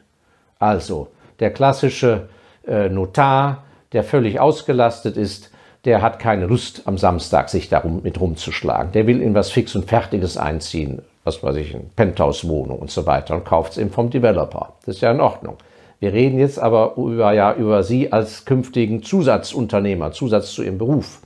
Also, 0.59 1.07
der 1.39 1.51
klassische 1.51 2.29
äh, 2.67 2.89
Notar, 2.89 3.63
der 3.91 4.03
völlig 4.03 4.39
ausgelastet 4.39 5.17
ist, 5.17 5.49
der 5.85 6.03
hat 6.03 6.19
keine 6.19 6.45
Lust 6.45 6.83
am 6.85 6.99
Samstag 6.99 7.49
sich 7.49 7.69
darum 7.69 8.03
mit 8.03 8.19
rumzuschlagen. 8.19 8.91
Der 8.91 9.07
will 9.07 9.19
in 9.19 9.33
was 9.33 9.51
Fix 9.51 9.75
und 9.75 9.89
Fertiges 9.89 10.37
einziehen 10.37 11.01
was 11.25 11.41
weiß 11.41 11.55
ich, 11.57 11.73
eine 11.73 11.85
Penthouse-Wohnung 11.95 12.79
und 12.79 12.91
so 12.91 13.05
weiter 13.05 13.35
und 13.35 13.43
kauft 13.43 13.73
es 13.73 13.77
eben 13.79 13.89
vom 13.89 14.09
Developer. 14.09 14.73
Das 14.85 14.95
ist 14.95 15.01
ja 15.01 15.11
in 15.11 15.19
Ordnung. 15.19 15.57
Wir 15.99 16.13
reden 16.13 16.39
jetzt 16.39 16.59
aber 16.59 16.95
über, 16.97 17.33
ja, 17.33 17.53
über 17.53 17.83
Sie 17.83 18.11
als 18.11 18.45
künftigen 18.45 19.01
Zusatzunternehmer, 19.03 20.11
Zusatz 20.11 20.51
zu 20.51 20.63
Ihrem 20.63 20.77
Beruf. 20.77 21.21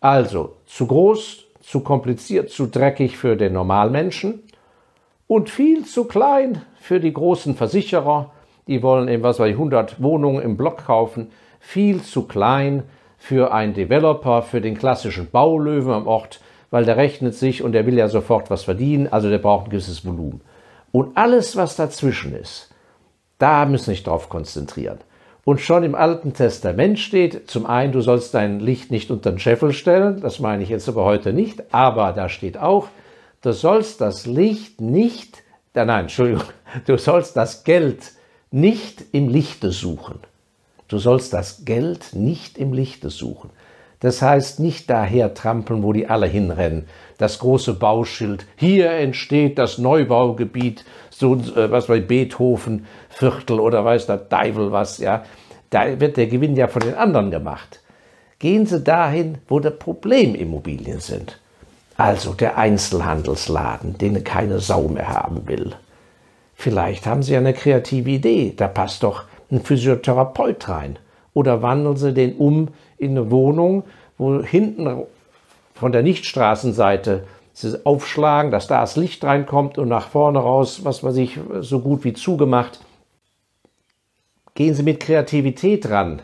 Also 0.00 0.56
zu 0.66 0.86
groß, 0.86 1.44
zu 1.60 1.80
kompliziert, 1.80 2.50
zu 2.50 2.66
dreckig 2.66 3.16
für 3.16 3.36
den 3.36 3.52
Normalmenschen 3.52 4.42
und 5.26 5.50
viel 5.50 5.84
zu 5.84 6.04
klein 6.04 6.62
für 6.80 7.00
die 7.00 7.12
großen 7.12 7.54
Versicherer. 7.54 8.32
Die 8.66 8.82
wollen 8.82 9.08
eben, 9.08 9.22
was 9.22 9.38
ich, 9.40 9.52
100 9.52 10.02
Wohnungen 10.02 10.42
im 10.42 10.56
Block 10.56 10.86
kaufen. 10.86 11.30
Viel 11.58 12.02
zu 12.02 12.22
klein 12.22 12.84
für 13.18 13.52
einen 13.52 13.74
Developer, 13.74 14.42
für 14.42 14.60
den 14.60 14.76
klassischen 14.76 15.30
Baulöwen 15.30 15.92
am 15.92 16.06
Ort 16.06 16.40
weil 16.70 16.84
der 16.84 16.96
rechnet 16.96 17.34
sich 17.34 17.62
und 17.62 17.72
der 17.72 17.86
will 17.86 17.98
ja 17.98 18.08
sofort 18.08 18.50
was 18.50 18.64
verdienen, 18.64 19.08
also 19.08 19.28
der 19.28 19.38
braucht 19.38 19.66
ein 19.66 19.70
gewisses 19.70 20.04
Volumen. 20.06 20.40
Und 20.92 21.16
alles, 21.16 21.56
was 21.56 21.76
dazwischen 21.76 22.34
ist, 22.34 22.69
da 23.40 23.64
müssen 23.66 23.88
wir 23.88 23.94
sich 23.94 24.04
drauf 24.04 24.28
konzentrieren. 24.28 24.98
Und 25.44 25.60
schon 25.60 25.82
im 25.82 25.94
Alten 25.94 26.34
Testament 26.34 26.98
steht, 26.98 27.50
zum 27.50 27.66
einen, 27.66 27.92
du 27.92 28.02
sollst 28.02 28.34
dein 28.34 28.60
Licht 28.60 28.90
nicht 28.90 29.10
unter 29.10 29.30
den 29.32 29.38
Scheffel 29.38 29.72
stellen, 29.72 30.20
das 30.20 30.38
meine 30.38 30.62
ich 30.62 30.68
jetzt 30.68 30.88
aber 30.88 31.04
heute 31.04 31.32
nicht, 31.32 31.74
aber 31.74 32.12
da 32.12 32.28
steht 32.28 32.58
auch, 32.58 32.88
du 33.40 33.52
sollst 33.52 34.00
das 34.00 34.26
Licht 34.26 34.80
nicht, 34.80 35.42
äh, 35.74 35.84
nein, 35.84 36.02
Entschuldigung, 36.02 36.44
du 36.86 36.98
sollst 36.98 37.36
das 37.36 37.64
Geld 37.64 38.12
nicht 38.50 39.02
im 39.12 39.28
Lichte 39.28 39.72
suchen. 39.72 40.18
Du 40.88 40.98
sollst 40.98 41.32
das 41.32 41.64
Geld 41.64 42.14
nicht 42.14 42.58
im 42.58 42.72
Lichte 42.72 43.10
suchen. 43.10 43.50
Das 44.00 44.22
heißt 44.22 44.60
nicht 44.60 44.88
daher 44.88 45.34
trampeln, 45.34 45.82
wo 45.82 45.92
die 45.92 46.08
alle 46.08 46.26
hinrennen. 46.26 46.86
Das 47.18 47.38
große 47.38 47.74
Bauschild. 47.74 48.46
Hier 48.56 48.90
entsteht 48.90 49.58
das 49.58 49.78
Neubaugebiet, 49.78 50.84
so 51.10 51.34
äh, 51.34 51.70
was 51.70 51.86
bei 51.86 52.00
Beethoven 52.00 52.86
Viertel 53.10 53.60
oder 53.60 53.84
weiß 53.84 54.06
der 54.06 54.16
Deivel 54.16 54.72
was, 54.72 54.98
ja. 54.98 55.24
Da 55.68 56.00
wird 56.00 56.16
der 56.16 56.26
Gewinn 56.26 56.56
ja 56.56 56.66
von 56.66 56.82
den 56.82 56.94
anderen 56.94 57.30
gemacht. 57.30 57.80
Gehen 58.38 58.66
Sie 58.66 58.80
dahin, 58.80 59.38
wo 59.46 59.60
der 59.60 59.70
Problemimmobilien 59.70 60.98
sind. 60.98 61.38
Also 61.96 62.32
der 62.32 62.56
Einzelhandelsladen, 62.56 63.98
den 63.98 64.24
keine 64.24 64.58
Sau 64.58 64.88
mehr 64.88 65.08
haben 65.08 65.46
will. 65.46 65.74
Vielleicht 66.54 67.06
haben 67.06 67.22
Sie 67.22 67.36
eine 67.36 67.52
kreative 67.52 68.08
Idee, 68.08 68.54
da 68.56 68.66
passt 68.66 69.02
doch 69.02 69.24
ein 69.50 69.60
Physiotherapeut 69.60 70.68
rein. 70.68 70.98
Oder 71.34 71.62
wandeln 71.62 71.96
Sie 71.96 72.14
den 72.14 72.36
um 72.36 72.68
in 73.00 73.12
eine 73.12 73.30
Wohnung, 73.30 73.84
wo 74.18 74.42
hinten 74.42 75.04
von 75.74 75.92
der 75.92 76.02
Nichtstraßenseite 76.02 77.24
sie 77.54 77.84
aufschlagen, 77.84 78.50
dass 78.50 78.66
da 78.66 78.82
das 78.82 78.96
Licht 78.96 79.24
reinkommt 79.24 79.78
und 79.78 79.88
nach 79.88 80.08
vorne 80.08 80.38
raus, 80.38 80.84
was 80.84 81.02
weiß 81.02 81.16
ich, 81.16 81.38
so 81.60 81.80
gut 81.80 82.04
wie 82.04 82.12
zugemacht. 82.12 82.80
Gehen 84.54 84.74
Sie 84.74 84.82
mit 84.82 85.00
Kreativität 85.00 85.88
ran. 85.90 86.20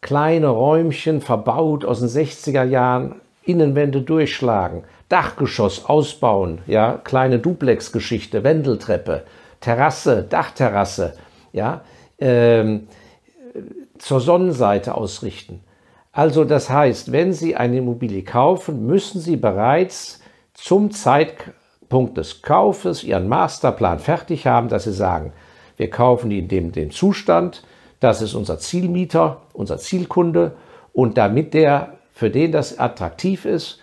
Kleine 0.00 0.48
Räumchen 0.48 1.20
verbaut 1.20 1.84
aus 1.84 2.00
den 2.00 2.08
60er 2.08 2.64
Jahren, 2.64 3.16
Innenwände 3.44 4.02
durchschlagen, 4.02 4.82
Dachgeschoss 5.08 5.84
ausbauen, 5.84 6.58
ja, 6.66 7.00
kleine 7.04 7.38
Duplex-Geschichte, 7.38 8.42
Wendeltreppe, 8.42 9.22
Terrasse, 9.60 10.24
Dachterrasse, 10.28 11.14
ja, 11.52 11.82
ähm, 12.18 12.88
zur 13.98 14.20
Sonnenseite 14.20 14.94
ausrichten. 14.96 15.60
Also 16.16 16.44
das 16.44 16.70
heißt, 16.70 17.12
wenn 17.12 17.34
Sie 17.34 17.56
eine 17.56 17.76
Immobilie 17.76 18.22
kaufen, 18.22 18.86
müssen 18.86 19.20
Sie 19.20 19.36
bereits 19.36 20.22
zum 20.54 20.90
Zeitpunkt 20.90 22.16
des 22.16 22.40
Kaufes 22.40 23.04
Ihren 23.04 23.28
Masterplan 23.28 23.98
fertig 23.98 24.46
haben, 24.46 24.70
dass 24.70 24.84
Sie 24.84 24.94
sagen, 24.94 25.34
wir 25.76 25.90
kaufen 25.90 26.30
die 26.30 26.38
in 26.38 26.48
dem, 26.48 26.72
dem 26.72 26.90
Zustand, 26.90 27.64
das 28.00 28.22
ist 28.22 28.32
unser 28.32 28.58
Zielmieter, 28.58 29.42
unser 29.52 29.76
Zielkunde 29.76 30.56
und 30.94 31.18
damit 31.18 31.52
der, 31.52 31.98
für 32.14 32.30
den 32.30 32.50
das 32.50 32.78
attraktiv 32.78 33.44
ist, 33.44 33.80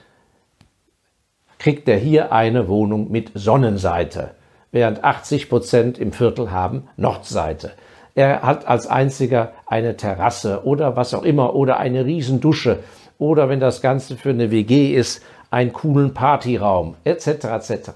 kriegt 1.59 1.87
er 1.87 1.97
hier 1.97 2.31
eine 2.31 2.67
Wohnung 2.67 3.11
mit 3.11 3.29
Sonnenseite, 3.35 4.31
während 4.71 5.03
80 5.03 5.49
Prozent 5.49 5.99
im 5.99 6.11
Viertel 6.11 6.49
haben 6.49 6.89
Nordseite. 6.97 7.73
Er 8.15 8.43
hat 8.43 8.67
als 8.67 8.88
einziger 8.88 9.54
eine 9.65 9.97
Terrasse 9.97 10.62
oder 10.65 10.95
was 10.95 11.13
auch 11.13 11.23
immer 11.23 11.56
oder 11.56 11.78
eine 11.78 12.06
Riesendusche 12.06 12.80
oder 13.17 13.49
wenn 13.49 13.60
das 13.60 13.82
Ganze 13.82 14.17
für 14.17 14.30
eine 14.30 14.52
WG 14.52 14.93
ist, 14.93 15.23
einen 15.49 15.73
coolen 15.73 16.13
Partyraum 16.13 16.95
etc. 17.04 17.28
etc. 17.45 17.89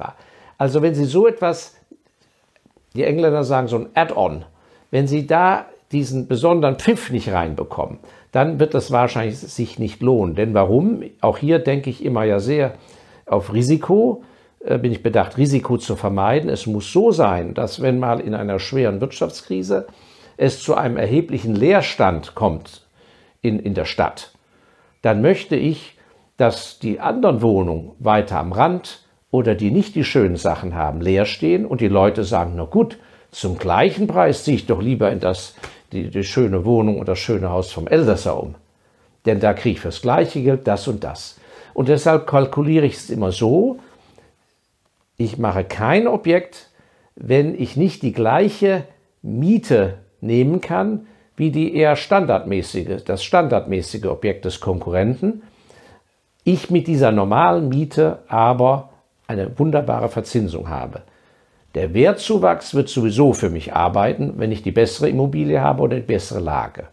Also 0.58 0.82
wenn 0.82 0.96
Sie 0.96 1.06
so 1.06 1.28
etwas, 1.28 1.76
die 2.96 3.04
Engländer 3.04 3.44
sagen 3.44 3.68
so 3.68 3.78
ein 3.78 3.90
Add-on, 3.94 4.46
wenn 4.92 5.08
Sie 5.08 5.28
da 5.28 5.66
diesen 5.92 6.28
besonderen 6.28 6.78
Pfiff 6.78 7.12
nicht 7.12 7.32
reinbekommen, 7.32 8.00
dann 8.32 8.60
wird 8.60 8.74
das 8.74 8.92
wahrscheinlich 8.92 9.40
sich 9.40 9.80
nicht 9.80 10.02
lohnen. 10.02 10.36
Denn 10.36 10.54
warum? 10.54 11.04
Auch 11.22 11.38
hier 11.38 11.60
denke 11.60 11.90
ich 11.90 12.04
immer 12.04 12.24
ja 12.24 12.40
sehr 12.40 12.74
auf 13.26 13.54
Risiko, 13.54 14.24
äh, 14.60 14.78
bin 14.78 14.92
ich 14.92 15.04
bedacht, 15.04 15.38
Risiko 15.38 15.78
zu 15.78 15.96
vermeiden. 15.96 16.50
Es 16.50 16.66
muss 16.66 16.92
so 16.92 17.12
sein, 17.12 17.54
dass 17.54 17.82
wenn 17.82 18.00
mal 18.00 18.20
in 18.20 18.34
einer 18.34 18.60
schweren 18.60 19.02
Wirtschaftskrise 19.02 19.88
es 20.38 20.62
zu 20.62 20.76
einem 20.76 20.98
erheblichen 20.98 21.56
Leerstand 21.56 22.36
kommt 22.36 22.86
in, 23.42 23.60
in 23.60 23.74
der 23.74 23.86
Stadt, 23.86 24.32
dann 25.02 25.22
möchte 25.22 25.56
ich, 25.56 25.98
dass 26.38 26.80
die 26.80 27.00
anderen 27.00 27.42
Wohnungen 27.42 27.92
weiter 28.00 28.40
am 28.40 28.52
Rand 28.52 29.02
oder 29.32 29.56
die 29.56 29.72
nicht 29.72 29.96
die 29.96 30.04
schönen 30.04 30.36
Sachen 30.36 30.76
haben, 30.76 31.02
leer 31.02 31.26
stehen 31.26 31.66
und 31.66 31.82
die 31.82 31.88
Leute 31.88 32.24
sagen, 32.24 32.54
na 32.56 32.66
gut, 32.66 32.98
zum 33.32 33.58
gleichen 33.58 34.08
Preis 34.08 34.44
ziehe 34.44 34.56
ich 34.56 34.66
doch 34.68 34.82
lieber 34.82 35.12
in 35.12 35.20
das, 35.20 35.56
die, 35.92 36.10
die 36.10 36.24
schöne 36.24 36.64
Wohnung 36.66 37.00
und 37.00 37.10
das 37.10 37.20
schöne 37.20 37.50
Haus 37.50 37.72
vom 37.72 37.88
Elsässer 37.88 38.42
um. 38.42 38.56
Denn 39.26 39.40
da 39.40 39.54
kriege 39.54 39.74
ich 39.74 39.82
fürs 39.82 40.02
gleiche 40.02 40.42
Geld 40.42 40.68
das 40.68 40.88
und 40.88 41.04
das. 41.04 41.40
Und 41.74 41.90
deshalb 41.90 42.28
kalkuliere 42.28 42.86
ich 42.86 42.96
es 42.96 43.10
immer 43.10 43.32
so, 43.32 43.80
ich 45.18 45.38
mache 45.38 45.64
kein 45.64 46.08
Objekt, 46.08 46.70
wenn 47.16 47.60
ich 47.60 47.76
nicht 47.76 48.04
die 48.04 48.14
gleiche 48.14 48.84
Miete 49.22 49.98
nehmen 50.22 50.62
kann 50.62 51.08
wie 51.38 51.52
die 51.52 51.76
eher 51.76 51.96
standardmäßige, 51.96 53.04
das 53.06 53.24
standardmäßige 53.24 54.06
Objekt 54.06 54.44
des 54.46 54.60
Konkurrenten. 54.60 55.44
Ich 56.44 56.72
mit 56.72 56.88
dieser 56.88 57.12
normalen 57.12 57.70
Miete 57.70 58.20
aber 58.28 58.90
eine 59.28 59.58
wunderbare 59.60 60.10
Verzinsung 60.10 60.68
habe. 60.68 61.04
Der 61.76 61.94
Wertzuwachs 61.94 62.74
wird 62.74 62.90
sowieso 62.90 63.34
für 63.34 63.52
mich 63.52 63.74
arbeiten, 63.74 64.34
wenn 64.38 64.52
ich 64.52 64.64
die 64.64 64.72
bessere 64.72 65.10
Immobilie 65.10 65.62
habe 65.62 65.84
oder 65.84 65.98
die 65.98 66.02
bessere 66.02 66.40
Lage. 66.40 66.88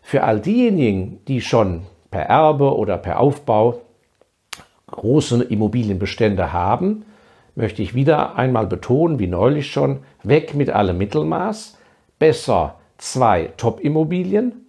Für 0.00 0.22
all 0.22 0.38
diejenigen, 0.38 1.24
die 1.26 1.40
schon 1.40 1.82
per 2.12 2.22
Erbe 2.22 2.76
oder 2.76 2.98
per 2.98 3.18
Aufbau 3.18 3.80
große 4.92 5.42
Immobilienbestände 5.42 6.52
haben, 6.52 7.04
möchte 7.56 7.82
ich 7.82 7.94
wieder 7.94 8.36
einmal 8.36 8.68
betonen, 8.68 9.18
wie 9.18 9.26
neulich 9.26 9.72
schon, 9.72 10.00
weg 10.22 10.54
mit 10.54 10.70
allem 10.70 10.98
Mittelmaß, 10.98 11.75
besser 12.18 12.76
zwei 12.98 13.52
Top-Immobilien 13.56 14.66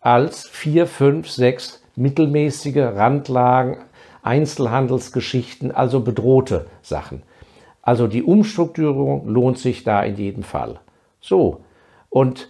als 0.00 0.48
vier, 0.48 0.86
fünf, 0.86 1.30
sechs 1.30 1.82
mittelmäßige 1.96 2.76
Randlagen, 2.76 3.78
Einzelhandelsgeschichten, 4.22 5.70
also 5.70 6.00
bedrohte 6.00 6.66
Sachen. 6.82 7.22
Also 7.82 8.06
die 8.06 8.22
Umstrukturierung 8.22 9.28
lohnt 9.28 9.58
sich 9.58 9.84
da 9.84 10.02
in 10.02 10.16
jedem 10.16 10.42
Fall. 10.42 10.80
So, 11.20 11.60
und 12.08 12.48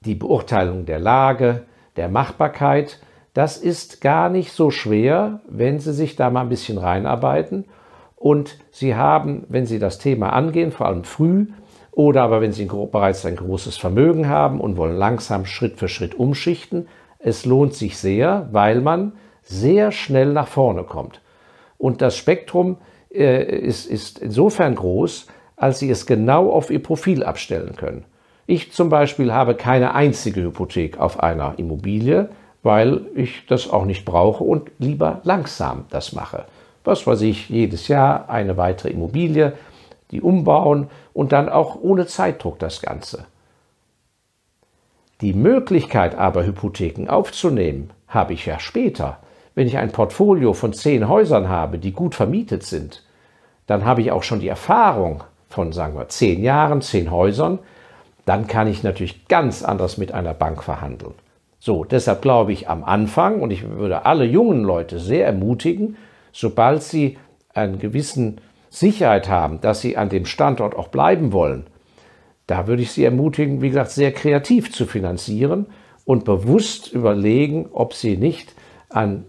die 0.00 0.14
Beurteilung 0.14 0.86
der 0.86 0.98
Lage, 0.98 1.64
der 1.96 2.08
Machbarkeit, 2.08 3.00
das 3.34 3.56
ist 3.56 4.00
gar 4.00 4.28
nicht 4.28 4.52
so 4.52 4.70
schwer, 4.70 5.40
wenn 5.48 5.80
Sie 5.80 5.92
sich 5.92 6.16
da 6.16 6.30
mal 6.30 6.42
ein 6.42 6.48
bisschen 6.48 6.78
reinarbeiten. 6.78 7.64
Und 8.16 8.58
Sie 8.70 8.94
haben, 8.94 9.44
wenn 9.48 9.66
Sie 9.66 9.78
das 9.78 9.98
Thema 9.98 10.32
angehen, 10.32 10.70
vor 10.70 10.86
allem 10.86 11.04
früh, 11.04 11.48
oder 11.94 12.22
aber 12.22 12.40
wenn 12.40 12.52
Sie 12.52 12.66
bereits 12.66 13.24
ein 13.24 13.36
großes 13.36 13.76
Vermögen 13.76 14.28
haben 14.28 14.60
und 14.60 14.76
wollen 14.76 14.96
langsam 14.96 15.46
Schritt 15.46 15.78
für 15.78 15.88
Schritt 15.88 16.14
umschichten, 16.14 16.88
es 17.18 17.44
lohnt 17.44 17.74
sich 17.74 17.96
sehr, 17.98 18.48
weil 18.52 18.80
man 18.80 19.12
sehr 19.42 19.92
schnell 19.92 20.32
nach 20.32 20.48
vorne 20.48 20.82
kommt. 20.82 21.20
Und 21.78 22.02
das 22.02 22.16
Spektrum 22.16 22.78
äh, 23.12 23.44
ist, 23.44 23.86
ist 23.86 24.18
insofern 24.18 24.74
groß, 24.74 25.26
als 25.56 25.78
Sie 25.78 25.90
es 25.90 26.06
genau 26.06 26.50
auf 26.50 26.70
Ihr 26.70 26.82
Profil 26.82 27.22
abstellen 27.22 27.76
können. 27.76 28.04
Ich 28.46 28.72
zum 28.72 28.88
Beispiel 28.88 29.32
habe 29.32 29.54
keine 29.54 29.94
einzige 29.94 30.42
Hypothek 30.42 30.98
auf 30.98 31.20
einer 31.20 31.54
Immobilie, 31.58 32.28
weil 32.62 33.06
ich 33.14 33.46
das 33.46 33.70
auch 33.70 33.84
nicht 33.84 34.04
brauche 34.04 34.42
und 34.42 34.70
lieber 34.78 35.20
langsam 35.22 35.84
das 35.90 36.12
mache. 36.12 36.46
Was 36.82 37.06
weiß 37.06 37.22
ich, 37.22 37.48
jedes 37.48 37.88
Jahr 37.88 38.28
eine 38.28 38.56
weitere 38.56 38.90
Immobilie, 38.90 39.54
die 40.10 40.20
umbauen 40.20 40.88
und 41.12 41.32
dann 41.32 41.48
auch 41.48 41.76
ohne 41.80 42.06
Zeitdruck 42.06 42.58
das 42.58 42.80
Ganze. 42.82 43.26
Die 45.20 45.32
Möglichkeit 45.32 46.16
aber, 46.16 46.44
Hypotheken 46.44 47.08
aufzunehmen, 47.08 47.90
habe 48.08 48.32
ich 48.32 48.46
ja 48.46 48.58
später. 48.58 49.18
Wenn 49.54 49.66
ich 49.66 49.78
ein 49.78 49.92
Portfolio 49.92 50.52
von 50.52 50.72
zehn 50.72 51.08
Häusern 51.08 51.48
habe, 51.48 51.78
die 51.78 51.92
gut 51.92 52.14
vermietet 52.14 52.64
sind, 52.64 53.02
dann 53.66 53.84
habe 53.84 54.02
ich 54.02 54.10
auch 54.10 54.22
schon 54.22 54.40
die 54.40 54.48
Erfahrung 54.48 55.24
von, 55.48 55.72
sagen 55.72 55.96
wir, 55.96 56.08
zehn 56.08 56.42
Jahren, 56.42 56.82
zehn 56.82 57.10
Häusern, 57.10 57.58
dann 58.26 58.46
kann 58.46 58.66
ich 58.66 58.82
natürlich 58.82 59.28
ganz 59.28 59.62
anders 59.62 59.98
mit 59.98 60.12
einer 60.12 60.34
Bank 60.34 60.62
verhandeln. 60.62 61.14
So, 61.60 61.84
deshalb 61.84 62.20
glaube 62.20 62.52
ich 62.52 62.68
am 62.68 62.84
Anfang, 62.84 63.40
und 63.40 63.50
ich 63.50 63.68
würde 63.68 64.04
alle 64.04 64.24
jungen 64.24 64.64
Leute 64.64 64.98
sehr 64.98 65.26
ermutigen, 65.26 65.96
sobald 66.32 66.82
sie 66.82 67.16
einen 67.54 67.78
gewissen 67.78 68.40
Sicherheit 68.74 69.28
haben, 69.28 69.60
dass 69.60 69.80
sie 69.80 69.96
an 69.96 70.08
dem 70.08 70.26
Standort 70.26 70.74
auch 70.74 70.88
bleiben 70.88 71.32
wollen, 71.32 71.66
da 72.46 72.66
würde 72.66 72.82
ich 72.82 72.92
Sie 72.92 73.04
ermutigen, 73.04 73.62
wie 73.62 73.68
gesagt, 73.68 73.90
sehr 73.90 74.12
kreativ 74.12 74.70
zu 74.70 74.84
finanzieren 74.84 75.66
und 76.04 76.24
bewusst 76.24 76.92
überlegen, 76.92 77.68
ob 77.72 77.94
Sie 77.94 78.16
nicht 78.16 78.54
an 78.90 79.24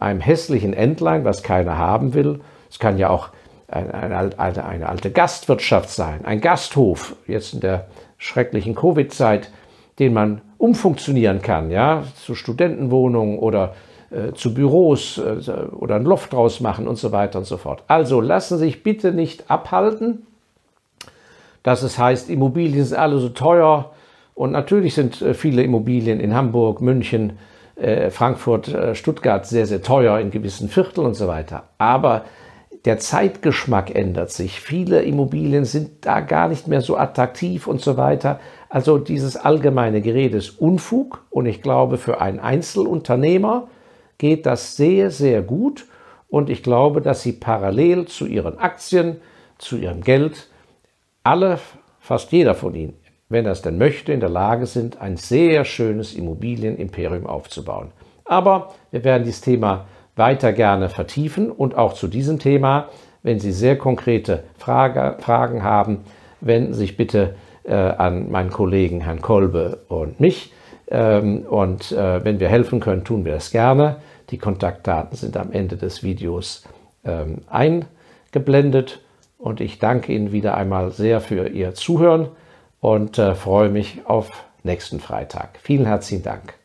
einem 0.00 0.20
hässlichen 0.20 0.74
Endline, 0.74 1.24
was 1.24 1.42
keiner 1.42 1.78
haben 1.78 2.14
will, 2.14 2.40
es 2.70 2.78
kann 2.78 2.98
ja 2.98 3.10
auch 3.10 3.30
eine, 3.68 4.38
eine, 4.38 4.64
eine 4.64 4.88
alte 4.88 5.10
Gastwirtschaft 5.10 5.90
sein, 5.90 6.24
ein 6.24 6.40
Gasthof, 6.40 7.16
jetzt 7.26 7.54
in 7.54 7.60
der 7.60 7.86
schrecklichen 8.16 8.74
Covid-Zeit, 8.74 9.50
den 9.98 10.12
man 10.12 10.40
umfunktionieren 10.58 11.42
kann, 11.42 11.70
ja, 11.70 12.04
zu 12.16 12.34
Studentenwohnungen 12.34 13.38
oder 13.38 13.74
äh, 14.10 14.32
zu 14.32 14.54
Büros 14.54 15.18
äh, 15.18 15.50
oder 15.72 15.96
ein 15.96 16.04
Loft 16.04 16.32
draus 16.32 16.60
machen 16.60 16.88
und 16.88 16.96
so 16.96 17.12
weiter 17.12 17.38
und 17.38 17.44
so 17.44 17.58
fort. 17.58 17.84
Also 17.88 18.22
lassen 18.22 18.56
Sie 18.56 18.64
sich 18.64 18.82
bitte 18.82 19.12
nicht 19.12 19.50
abhalten, 19.50 20.26
dass 21.62 21.82
es 21.82 21.98
heißt, 21.98 22.30
Immobilien 22.30 22.86
sind 22.86 22.98
alle 22.98 23.18
so 23.18 23.28
teuer. 23.28 23.92
Und 24.34 24.52
natürlich 24.52 24.94
sind 24.94 25.20
äh, 25.20 25.34
viele 25.34 25.62
Immobilien 25.62 26.20
in 26.20 26.34
Hamburg, 26.34 26.80
München, 26.80 27.38
äh, 27.76 28.08
Frankfurt, 28.08 28.74
Stuttgart 28.94 29.44
sehr, 29.44 29.66
sehr 29.66 29.82
teuer 29.82 30.18
in 30.20 30.30
gewissen 30.30 30.70
Vierteln 30.70 31.06
und 31.06 31.14
so 31.14 31.28
weiter. 31.28 31.64
Aber 31.76 32.24
der 32.86 32.98
Zeitgeschmack 32.98 33.94
ändert 33.94 34.30
sich. 34.30 34.60
Viele 34.60 35.02
Immobilien 35.02 35.66
sind 35.66 36.06
da 36.06 36.20
gar 36.20 36.48
nicht 36.48 36.66
mehr 36.66 36.80
so 36.80 36.96
attraktiv 36.96 37.66
und 37.66 37.82
so 37.82 37.98
weiter. 37.98 38.40
Also 38.70 38.96
dieses 38.96 39.36
allgemeine 39.36 40.00
Gerede 40.00 40.38
ist 40.38 40.58
Unfug 40.58 41.24
und 41.28 41.44
ich 41.44 41.60
glaube, 41.60 41.98
für 41.98 42.22
einen 42.22 42.40
Einzelunternehmer 42.40 43.68
geht 44.18 44.46
das 44.46 44.76
sehr, 44.76 45.10
sehr 45.10 45.42
gut 45.42 45.86
und 46.28 46.50
ich 46.50 46.62
glaube, 46.62 47.00
dass 47.00 47.22
sie 47.22 47.32
parallel 47.32 48.06
zu 48.06 48.26
ihren 48.26 48.58
Aktien, 48.58 49.16
zu 49.58 49.76
ihrem 49.76 50.02
Geld, 50.02 50.48
alle, 51.24 51.58
fast 52.00 52.32
jeder 52.32 52.54
von 52.54 52.74
ihnen, 52.74 52.94
wenn 53.28 53.46
er 53.46 53.52
es 53.52 53.62
denn 53.62 53.78
möchte, 53.78 54.12
in 54.12 54.20
der 54.20 54.28
Lage 54.28 54.66
sind, 54.66 55.00
ein 55.00 55.16
sehr 55.16 55.64
schönes 55.64 56.14
Immobilienimperium 56.14 57.26
aufzubauen. 57.26 57.92
Aber 58.24 58.74
wir 58.90 59.04
werden 59.04 59.24
dieses 59.24 59.40
Thema 59.40 59.86
weiter 60.16 60.52
gerne 60.52 60.88
vertiefen 60.88 61.50
und 61.50 61.76
auch 61.76 61.94
zu 61.94 62.08
diesem 62.08 62.38
Thema, 62.38 62.88
wenn 63.22 63.40
Sie 63.40 63.52
sehr 63.52 63.76
konkrete 63.76 64.44
Frage, 64.58 65.16
Fragen 65.20 65.62
haben, 65.62 66.04
wenden 66.40 66.72
Sie 66.72 66.80
sich 66.80 66.96
bitte 66.96 67.34
äh, 67.64 67.74
an 67.74 68.30
meinen 68.30 68.50
Kollegen 68.50 69.00
Herrn 69.00 69.22
Kolbe 69.22 69.84
und 69.88 70.20
mich. 70.20 70.52
Ähm, 70.90 71.42
und 71.42 71.92
äh, 71.92 72.24
wenn 72.24 72.40
wir 72.40 72.48
helfen 72.48 72.80
können, 72.80 73.04
tun 73.04 73.24
wir 73.24 73.32
das 73.32 73.50
gerne. 73.50 73.96
Die 74.30 74.38
Kontaktdaten 74.38 75.16
sind 75.16 75.36
am 75.36 75.52
Ende 75.52 75.76
des 75.76 76.02
Videos 76.02 76.64
ähm, 77.04 77.42
eingeblendet. 77.48 79.00
Und 79.38 79.60
ich 79.60 79.78
danke 79.78 80.12
Ihnen 80.12 80.32
wieder 80.32 80.56
einmal 80.56 80.90
sehr 80.90 81.20
für 81.20 81.48
Ihr 81.48 81.74
Zuhören 81.74 82.28
und 82.80 83.18
äh, 83.18 83.34
freue 83.34 83.68
mich 83.68 84.00
auf 84.04 84.30
nächsten 84.64 85.00
Freitag. 85.00 85.58
Vielen 85.62 85.86
herzlichen 85.86 86.24
Dank. 86.24 86.57